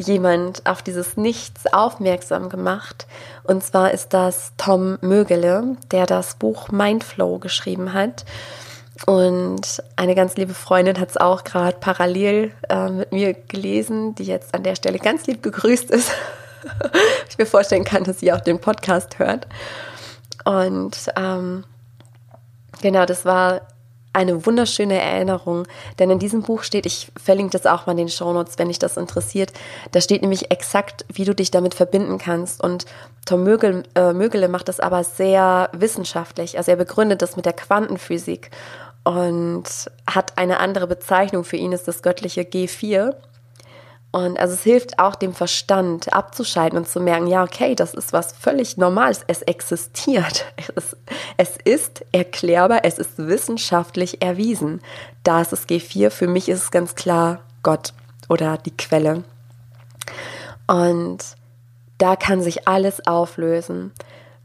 jemand 0.00 0.66
auf 0.66 0.82
dieses 0.82 1.16
Nichts 1.16 1.72
aufmerksam 1.72 2.48
gemacht. 2.48 3.06
Und 3.44 3.62
zwar 3.62 3.92
ist 3.92 4.12
das 4.12 4.52
Tom 4.56 4.98
Mögele, 5.00 5.76
der 5.90 6.06
das 6.06 6.34
Buch 6.36 6.68
Mindflow 6.68 7.38
geschrieben 7.38 7.92
hat. 7.92 8.24
Und 9.06 9.82
eine 9.96 10.14
ganz 10.14 10.36
liebe 10.36 10.54
Freundin 10.54 10.98
hat 11.00 11.10
es 11.10 11.16
auch 11.16 11.44
gerade 11.44 11.78
parallel 11.78 12.52
äh, 12.68 12.88
mit 12.88 13.12
mir 13.12 13.34
gelesen, 13.34 14.14
die 14.14 14.24
jetzt 14.24 14.54
an 14.54 14.62
der 14.62 14.76
Stelle 14.76 14.98
ganz 14.98 15.26
lieb 15.26 15.42
gegrüßt 15.42 15.90
ist. 15.90 16.10
ich 17.28 17.36
mir 17.36 17.46
vorstellen 17.46 17.84
kann, 17.84 18.04
dass 18.04 18.20
sie 18.20 18.32
auch 18.32 18.40
den 18.40 18.60
Podcast 18.60 19.18
hört. 19.18 19.46
Und 20.44 20.96
ähm, 21.16 21.64
genau, 22.80 23.04
das 23.04 23.24
war 23.24 23.62
eine 24.14 24.46
wunderschöne 24.46 25.00
Erinnerung, 25.00 25.66
denn 25.98 26.10
in 26.10 26.18
diesem 26.18 26.42
Buch 26.42 26.62
steht, 26.62 26.86
ich 26.86 27.10
verlinke 27.22 27.58
das 27.58 27.66
auch 27.66 27.86
mal 27.86 27.92
in 27.92 27.98
den 27.98 28.08
Shownotes, 28.08 28.58
wenn 28.58 28.68
dich 28.68 28.78
das 28.78 28.96
interessiert, 28.96 29.52
da 29.92 30.00
steht 30.00 30.22
nämlich 30.22 30.50
exakt, 30.50 31.04
wie 31.12 31.24
du 31.24 31.34
dich 31.34 31.50
damit 31.50 31.74
verbinden 31.74 32.18
kannst. 32.18 32.62
Und 32.62 32.86
Tom 33.26 33.42
Mögele, 33.42 33.82
äh, 33.94 34.12
Mögele 34.12 34.48
macht 34.48 34.68
das 34.68 34.80
aber 34.80 35.04
sehr 35.04 35.70
wissenschaftlich. 35.72 36.56
Also 36.56 36.70
er 36.70 36.76
begründet 36.76 37.22
das 37.22 37.36
mit 37.36 37.44
der 37.44 37.52
Quantenphysik 37.52 38.50
und 39.04 39.64
hat 40.06 40.38
eine 40.38 40.60
andere 40.60 40.86
Bezeichnung. 40.86 41.44
Für 41.44 41.56
ihn 41.56 41.72
ist 41.72 41.88
das 41.88 42.02
göttliche 42.02 42.42
G4. 42.42 43.14
Und 44.14 44.38
also 44.38 44.54
es 44.54 44.62
hilft 44.62 45.00
auch 45.00 45.16
dem 45.16 45.34
Verstand 45.34 46.12
abzuschalten 46.12 46.78
und 46.78 46.86
zu 46.86 47.00
merken, 47.00 47.26
ja, 47.26 47.42
okay, 47.42 47.74
das 47.74 47.94
ist 47.94 48.12
was 48.12 48.30
völlig 48.30 48.76
Normales. 48.76 49.24
Es 49.26 49.42
existiert. 49.42 50.46
Es, 50.76 50.96
es 51.36 51.56
ist 51.64 52.04
erklärbar, 52.12 52.84
es 52.84 53.00
ist 53.00 53.18
wissenschaftlich 53.18 54.22
erwiesen. 54.22 54.80
Da 55.24 55.40
ist 55.40 55.52
es 55.52 55.68
G4. 55.68 56.10
Für 56.10 56.28
mich 56.28 56.48
ist 56.48 56.62
es 56.62 56.70
ganz 56.70 56.94
klar 56.94 57.40
Gott 57.64 57.92
oder 58.28 58.56
die 58.56 58.76
Quelle. 58.76 59.24
Und 60.68 61.24
da 61.98 62.14
kann 62.14 62.40
sich 62.40 62.68
alles 62.68 63.04
auflösen. 63.08 63.90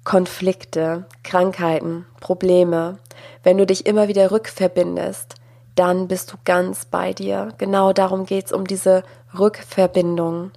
Konflikte, 0.04 1.06
Krankheiten, 1.22 2.08
Probleme, 2.20 2.98
wenn 3.44 3.60
du 3.60 3.68
dich 3.68 3.86
immer 3.86 4.08
wieder 4.08 4.32
rückverbindest, 4.32 5.36
dann 5.80 6.10
bist 6.10 6.34
du 6.34 6.38
ganz 6.44 6.84
bei 6.84 7.14
dir. 7.14 7.54
Genau 7.58 7.94
darum 7.94 8.26
geht 8.26 8.48
es, 8.48 8.52
um 8.52 8.68
diese 8.68 9.04
Rückverbindung. 9.38 10.52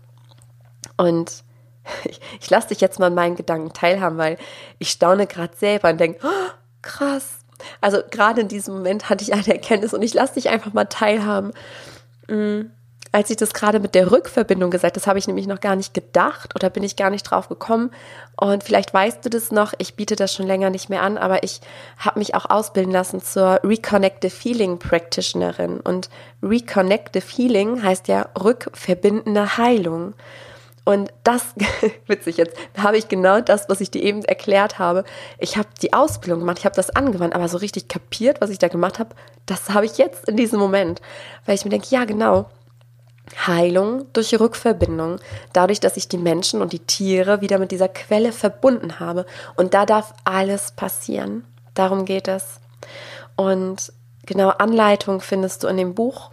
Und 0.97 1.45
ich, 2.05 2.21
ich 2.41 2.51
lasse 2.51 2.69
dich 2.69 2.81
jetzt 2.81 2.99
mal 2.99 3.07
an 3.07 3.15
meinen 3.15 3.37
Gedanken 3.37 3.73
teilhaben, 3.73 4.19
weil 4.19 4.37
ich 4.79 4.91
staune 4.91 5.29
gerade 5.29 5.57
selber 5.57 5.91
und 5.91 6.01
denke, 6.01 6.19
oh, 6.25 6.51
krass. 6.83 7.39
Also 7.81 7.99
gerade 8.11 8.41
in 8.41 8.49
diesem 8.49 8.75
Moment 8.75 9.09
hatte 9.09 9.23
ich 9.23 9.33
eine 9.33 9.47
Erkenntnis 9.47 9.95
und 9.95 10.03
ich 10.03 10.13
lasse 10.13 10.35
dich 10.35 10.49
einfach 10.49 10.73
mal 10.73 10.87
teilhaben. 10.87 11.53
Mhm 12.29 12.73
als 13.13 13.29
ich 13.29 13.37
das 13.37 13.53
gerade 13.53 13.79
mit 13.79 13.95
der 13.95 14.11
Rückverbindung 14.11 14.71
gesagt, 14.71 14.97
das 14.97 15.07
habe 15.07 15.19
ich 15.19 15.27
nämlich 15.27 15.47
noch 15.47 15.61
gar 15.61 15.77
nicht 15.77 15.93
gedacht 15.93 16.55
oder 16.55 16.71
bin 16.71 16.83
ich 16.83 16.97
gar 16.97 17.11
nicht 17.11 17.25
drauf 17.25 17.49
gekommen. 17.49 17.91
Und 18.41 18.65
vielleicht 18.65 18.93
weißt 18.95 19.25
du 19.25 19.29
das 19.29 19.53
noch, 19.53 19.75
ich 19.77 19.95
biete 19.95 20.17
das 20.17 20.33
schon 20.33 20.47
länger 20.47 20.71
nicht 20.71 20.89
mehr 20.89 21.03
an, 21.03 21.19
aber 21.19 21.43
ich 21.45 21.61
habe 21.99 22.19
mich 22.19 22.35
auch 22.35 22.49
ausbilden 22.49 22.91
lassen 22.91 23.23
zur 23.23 23.61
Reconnective 23.63 24.31
Feeling 24.31 24.79
Practitionerin. 24.79 25.81
Und 25.81 26.09
Reconnective 26.43 27.25
Healing 27.37 27.83
heißt 27.83 28.09
ja 28.09 28.29
rückverbindende 28.43 29.59
Heilung. 29.59 30.15
Und 30.85 31.13
das, 31.23 31.55
witzig 32.07 32.39
jetzt, 32.39 32.57
habe 32.77 32.97
ich 32.97 33.09
genau 33.09 33.41
das, 33.41 33.69
was 33.69 33.83
ich 33.83 33.91
dir 33.91 34.03
eben 34.03 34.25
erklärt 34.25 34.79
habe. 34.79 35.05
Ich 35.39 35.59
habe 35.59 35.69
die 35.83 35.93
Ausbildung 35.93 36.41
gemacht, 36.41 36.59
ich 36.59 36.65
habe 36.65 36.75
das 36.75 36.91
angewandt, 36.91 37.35
aber 37.35 37.49
so 37.49 37.59
richtig 37.59 37.89
kapiert, 37.89 38.41
was 38.41 38.51
ich 38.51 38.59
da 38.59 38.69
gemacht 38.69 38.99
habe, 38.99 39.15
das 39.45 39.71
habe 39.71 39.85
ich 39.85 39.99
jetzt 39.99 40.29
in 40.29 40.37
diesem 40.37 40.59
Moment. 40.59 41.03
Weil 41.45 41.57
ich 41.57 41.65
mir 41.65 41.71
denke, 41.71 41.89
ja 41.91 42.05
genau, 42.05 42.47
Heilung 43.37 44.07
durch 44.13 44.39
Rückverbindung, 44.39 45.19
dadurch, 45.53 45.81
dass 45.81 45.97
ich 45.97 46.09
die 46.09 46.19
Menschen 46.19 46.61
und 46.61 46.73
die 46.73 46.81
Tiere 46.81 47.41
wieder 47.41 47.59
mit 47.59 47.71
dieser 47.71 47.89
Quelle 47.89 48.33
verbunden 48.33 49.01
habe. 49.01 49.27
Und 49.57 49.75
da 49.75 49.87
darf 49.87 50.15
alles 50.25 50.73
passieren. 50.73 51.45
Darum 51.75 52.05
geht 52.05 52.29
es. 52.29 52.61
Und 53.37 53.93
genau 54.27 54.51
Anleitung 54.51 55.21
findest 55.21 55.63
du 55.63 55.69
in 55.69 55.77
dem 55.77 55.95
Buch. 55.95 56.31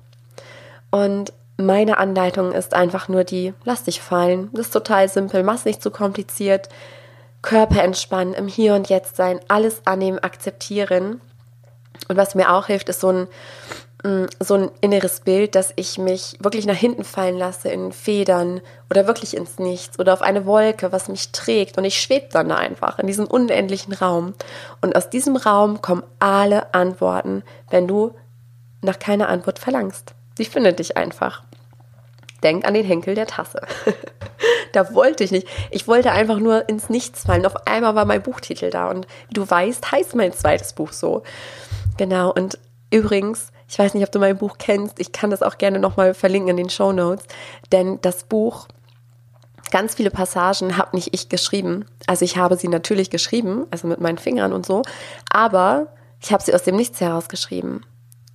Und 0.91 1.33
meine 1.57 1.97
Anleitung 1.97 2.51
ist 2.51 2.73
einfach 2.73 3.07
nur 3.07 3.23
die, 3.23 3.53
lass 3.63 3.83
dich 3.83 4.01
fallen. 4.01 4.49
Das 4.53 4.67
ist 4.67 4.73
total 4.73 5.09
simpel, 5.09 5.43
mach's 5.43 5.65
nicht 5.65 5.81
zu 5.81 5.91
kompliziert. 5.91 6.69
Körper 7.41 7.83
entspannen, 7.83 8.33
im 8.33 8.47
Hier 8.47 8.75
und 8.75 8.89
Jetzt 8.89 9.15
sein, 9.15 9.39
alles 9.47 9.81
annehmen, 9.85 10.19
akzeptieren. 10.19 11.21
Und 12.07 12.17
was 12.17 12.35
mir 12.35 12.51
auch 12.51 12.67
hilft, 12.67 12.89
ist 12.89 13.01
so 13.01 13.09
ein 13.09 13.27
so 14.01 14.53
ein 14.53 14.71
inneres 14.79 15.19
Bild, 15.21 15.55
dass 15.55 15.73
ich 15.75 15.97
mich 15.97 16.37
wirklich 16.39 16.65
nach 16.65 16.75
hinten 16.75 17.03
fallen 17.03 17.37
lasse 17.37 17.67
in 17.67 17.91
Federn 17.91 18.61
oder 18.89 19.07
wirklich 19.07 19.35
ins 19.35 19.59
Nichts 19.59 19.99
oder 19.99 20.13
auf 20.13 20.21
eine 20.21 20.45
Wolke, 20.45 20.93
was 20.93 21.09
mich 21.09 21.33
trägt 21.33 21.77
und 21.77 21.83
ich 21.83 21.99
schwebe 21.99 22.29
dann 22.31 22.47
da 22.47 22.55
einfach 22.55 22.99
in 22.99 23.07
diesem 23.07 23.25
unendlichen 23.25 23.91
Raum. 23.93 24.35
Und 24.81 24.95
aus 24.95 25.09
diesem 25.09 25.35
Raum 25.35 25.81
kommen 25.81 26.03
alle 26.19 26.73
Antworten, 26.73 27.43
wenn 27.69 27.89
du 27.89 28.15
nach 28.81 28.99
keiner 28.99 29.27
Antwort 29.27 29.59
verlangst. 29.59 30.13
Sie 30.37 30.45
findet 30.45 30.79
dich 30.79 30.95
einfach. 30.95 31.43
Denk 32.41 32.65
an 32.65 32.73
den 32.73 32.85
Henkel 32.85 33.15
der 33.15 33.27
Tasse. 33.27 33.59
da 34.71 34.93
wollte 34.93 35.25
ich 35.25 35.31
nicht. 35.31 35.45
Ich 35.71 35.89
wollte 35.89 36.13
einfach 36.13 36.39
nur 36.39 36.69
ins 36.69 36.89
Nichts 36.89 37.23
fallen. 37.23 37.45
Auf 37.45 37.67
einmal 37.67 37.95
war 37.95 38.05
mein 38.05 38.23
Buchtitel 38.23 38.69
da 38.69 38.89
und 38.89 39.07
du 39.33 39.49
weißt, 39.49 39.91
heißt 39.91 40.15
mein 40.15 40.31
zweites 40.31 40.71
Buch 40.71 40.93
so. 40.93 41.23
Genau. 41.97 42.31
Und 42.31 42.57
übrigens, 42.91 43.51
ich 43.69 43.77
weiß 43.77 43.93
nicht, 43.93 44.03
ob 44.03 44.11
du 44.11 44.19
mein 44.19 44.37
Buch 44.37 44.57
kennst. 44.57 44.99
Ich 44.99 45.11
kann 45.11 45.29
das 45.29 45.43
auch 45.43 45.59
gerne 45.59 45.79
nochmal 45.79 46.15
verlinken 46.15 46.49
in 46.49 46.57
den 46.57 46.69
Show 46.71 46.91
Notes. 46.91 47.25
Denn 47.71 47.99
das 48.01 48.23
Buch, 48.23 48.67
ganz 49.69 49.93
viele 49.93 50.09
Passagen 50.09 50.75
habe 50.75 50.95
nicht 50.95 51.13
ich 51.13 51.29
geschrieben. 51.29 51.85
Also 52.07 52.25
ich 52.25 52.37
habe 52.37 52.57
sie 52.57 52.67
natürlich 52.67 53.11
geschrieben, 53.11 53.67
also 53.69 53.87
mit 53.87 54.01
meinen 54.01 54.17
Fingern 54.17 54.53
und 54.53 54.65
so. 54.65 54.81
Aber 55.31 55.87
ich 56.19 56.33
habe 56.33 56.43
sie 56.43 56.53
aus 56.53 56.63
dem 56.63 56.75
Nichts 56.75 56.99
heraus 56.99 57.29
geschrieben. 57.29 57.81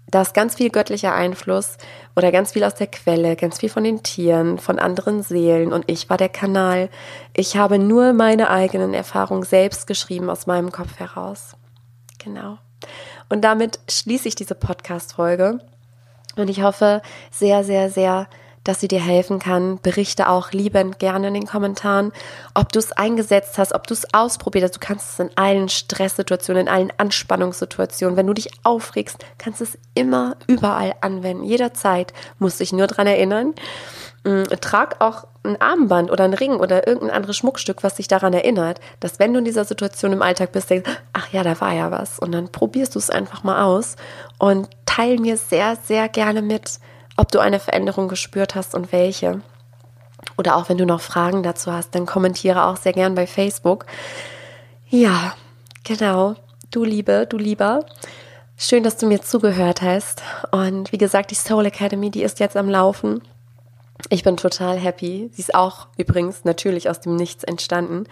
Da 0.06 0.22
ist 0.22 0.34
ganz 0.34 0.54
viel 0.54 0.70
göttlicher 0.70 1.12
Einfluss 1.12 1.78
oder 2.14 2.30
ganz 2.30 2.52
viel 2.52 2.62
aus 2.62 2.76
der 2.76 2.86
Quelle, 2.86 3.34
ganz 3.34 3.58
viel 3.58 3.68
von 3.68 3.82
den 3.82 4.04
Tieren, 4.04 4.58
von 4.58 4.78
anderen 4.78 5.24
Seelen 5.24 5.72
und 5.72 5.90
ich 5.90 6.08
war 6.08 6.16
der 6.16 6.28
Kanal. 6.28 6.88
Ich 7.34 7.56
habe 7.56 7.80
nur 7.80 8.12
meine 8.12 8.50
eigenen 8.50 8.94
Erfahrungen 8.94 9.42
selbst 9.42 9.88
geschrieben 9.88 10.30
aus 10.30 10.46
meinem 10.46 10.70
Kopf 10.70 11.00
heraus. 11.00 11.56
Genau. 12.22 12.58
Und 13.28 13.42
damit 13.42 13.78
schließe 13.88 14.28
ich 14.28 14.34
diese 14.34 14.54
Podcast-Folge 14.54 15.60
und 16.36 16.48
ich 16.48 16.62
hoffe 16.62 17.02
sehr, 17.30 17.64
sehr, 17.64 17.90
sehr, 17.90 18.26
dass 18.64 18.80
sie 18.80 18.88
dir 18.88 19.00
helfen 19.00 19.38
kann. 19.38 19.78
Berichte 19.82 20.28
auch 20.28 20.52
liebend 20.52 20.98
gerne 20.98 21.28
in 21.28 21.34
den 21.34 21.46
Kommentaren, 21.46 22.12
ob 22.54 22.72
du 22.72 22.78
es 22.78 22.92
eingesetzt 22.92 23.58
hast, 23.58 23.74
ob 23.74 23.86
du 23.86 23.94
es 23.94 24.12
ausprobiert 24.14 24.64
hast. 24.64 24.76
Du 24.76 24.80
kannst 24.80 25.12
es 25.12 25.18
in 25.20 25.30
allen 25.36 25.68
Stresssituationen, 25.68 26.66
in 26.66 26.72
allen 26.72 26.92
Anspannungssituationen. 26.96 28.16
Wenn 28.16 28.26
du 28.26 28.32
dich 28.32 28.50
aufregst, 28.62 29.18
kannst 29.38 29.60
du 29.60 29.64
es 29.64 29.78
immer 29.94 30.36
überall 30.46 30.94
anwenden. 31.02 31.44
Jederzeit 31.44 32.12
musst 32.38 32.60
dich 32.60 32.72
nur 32.72 32.86
dran 32.86 33.06
erinnern. 33.06 33.54
Mm, 34.24 34.44
trag 34.60 35.00
auch 35.00 35.26
ein 35.44 35.60
Armband 35.60 36.10
oder 36.10 36.24
ein 36.24 36.34
Ring 36.34 36.56
oder 36.56 36.86
irgendein 36.86 37.16
anderes 37.16 37.36
Schmuckstück, 37.36 37.82
was 37.82 37.96
dich 37.96 38.08
daran 38.08 38.32
erinnert, 38.32 38.80
dass 39.00 39.18
wenn 39.18 39.32
du 39.32 39.38
in 39.38 39.44
dieser 39.44 39.64
Situation 39.64 40.12
im 40.12 40.22
Alltag 40.22 40.52
bist, 40.52 40.70
denkst, 40.70 40.90
ach 41.12 41.28
ja, 41.32 41.42
da 41.42 41.60
war 41.60 41.72
ja 41.72 41.90
was. 41.90 42.18
Und 42.18 42.32
dann 42.32 42.50
probierst 42.50 42.94
du 42.94 42.98
es 42.98 43.10
einfach 43.10 43.44
mal 43.44 43.62
aus 43.62 43.96
und 44.38 44.68
teil 44.86 45.18
mir 45.18 45.36
sehr, 45.36 45.76
sehr 45.76 46.08
gerne 46.08 46.42
mit, 46.42 46.78
ob 47.16 47.30
du 47.30 47.38
eine 47.38 47.60
Veränderung 47.60 48.08
gespürt 48.08 48.54
hast 48.54 48.74
und 48.74 48.90
welche. 48.92 49.42
Oder 50.38 50.56
auch 50.56 50.68
wenn 50.68 50.78
du 50.78 50.86
noch 50.86 51.00
Fragen 51.00 51.42
dazu 51.42 51.72
hast, 51.72 51.94
dann 51.94 52.06
kommentiere 52.06 52.64
auch 52.64 52.76
sehr 52.76 52.92
gern 52.92 53.14
bei 53.14 53.26
Facebook. 53.26 53.86
Ja, 54.88 55.34
genau. 55.84 56.34
Du 56.70 56.84
Liebe, 56.84 57.26
du 57.28 57.36
Lieber. 57.36 57.84
Schön, 58.56 58.82
dass 58.82 58.96
du 58.96 59.06
mir 59.06 59.20
zugehört 59.20 59.82
hast. 59.82 60.22
Und 60.50 60.92
wie 60.92 60.98
gesagt, 60.98 61.30
die 61.30 61.36
Soul 61.36 61.66
Academy, 61.66 62.10
die 62.10 62.22
ist 62.22 62.40
jetzt 62.40 62.56
am 62.56 62.68
Laufen. 62.68 63.22
Ich 64.10 64.22
bin 64.22 64.36
total 64.36 64.76
happy. 64.76 65.30
Sie 65.32 65.42
ist 65.42 65.54
auch 65.54 65.86
übrigens 65.96 66.44
natürlich 66.44 66.88
aus 66.90 67.00
dem 67.00 67.16
Nichts 67.16 67.44
entstanden. 67.44 68.04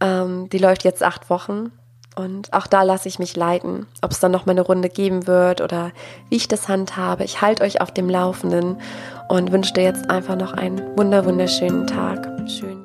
Ähm, 0.00 0.48
die 0.50 0.58
läuft 0.58 0.84
jetzt 0.84 1.02
acht 1.02 1.30
Wochen 1.30 1.72
und 2.16 2.52
auch 2.52 2.66
da 2.66 2.82
lasse 2.82 3.08
ich 3.08 3.18
mich 3.18 3.34
leiten, 3.34 3.86
ob 4.02 4.12
es 4.12 4.20
dann 4.20 4.30
noch 4.30 4.46
mal 4.46 4.52
eine 4.52 4.60
Runde 4.60 4.88
geben 4.88 5.26
wird 5.26 5.60
oder 5.60 5.90
wie 6.28 6.36
ich 6.36 6.46
das 6.46 6.68
handhabe. 6.68 7.24
Ich 7.24 7.40
halte 7.40 7.64
euch 7.64 7.80
auf 7.80 7.92
dem 7.92 8.08
Laufenden 8.08 8.76
und 9.28 9.50
wünsche 9.50 9.72
dir 9.72 9.84
jetzt 9.84 10.10
einfach 10.10 10.36
noch 10.36 10.52
einen 10.52 10.96
wunder 10.96 11.24
wunderschönen 11.24 11.86
Tag. 11.86 12.28
Schön. 12.48 12.83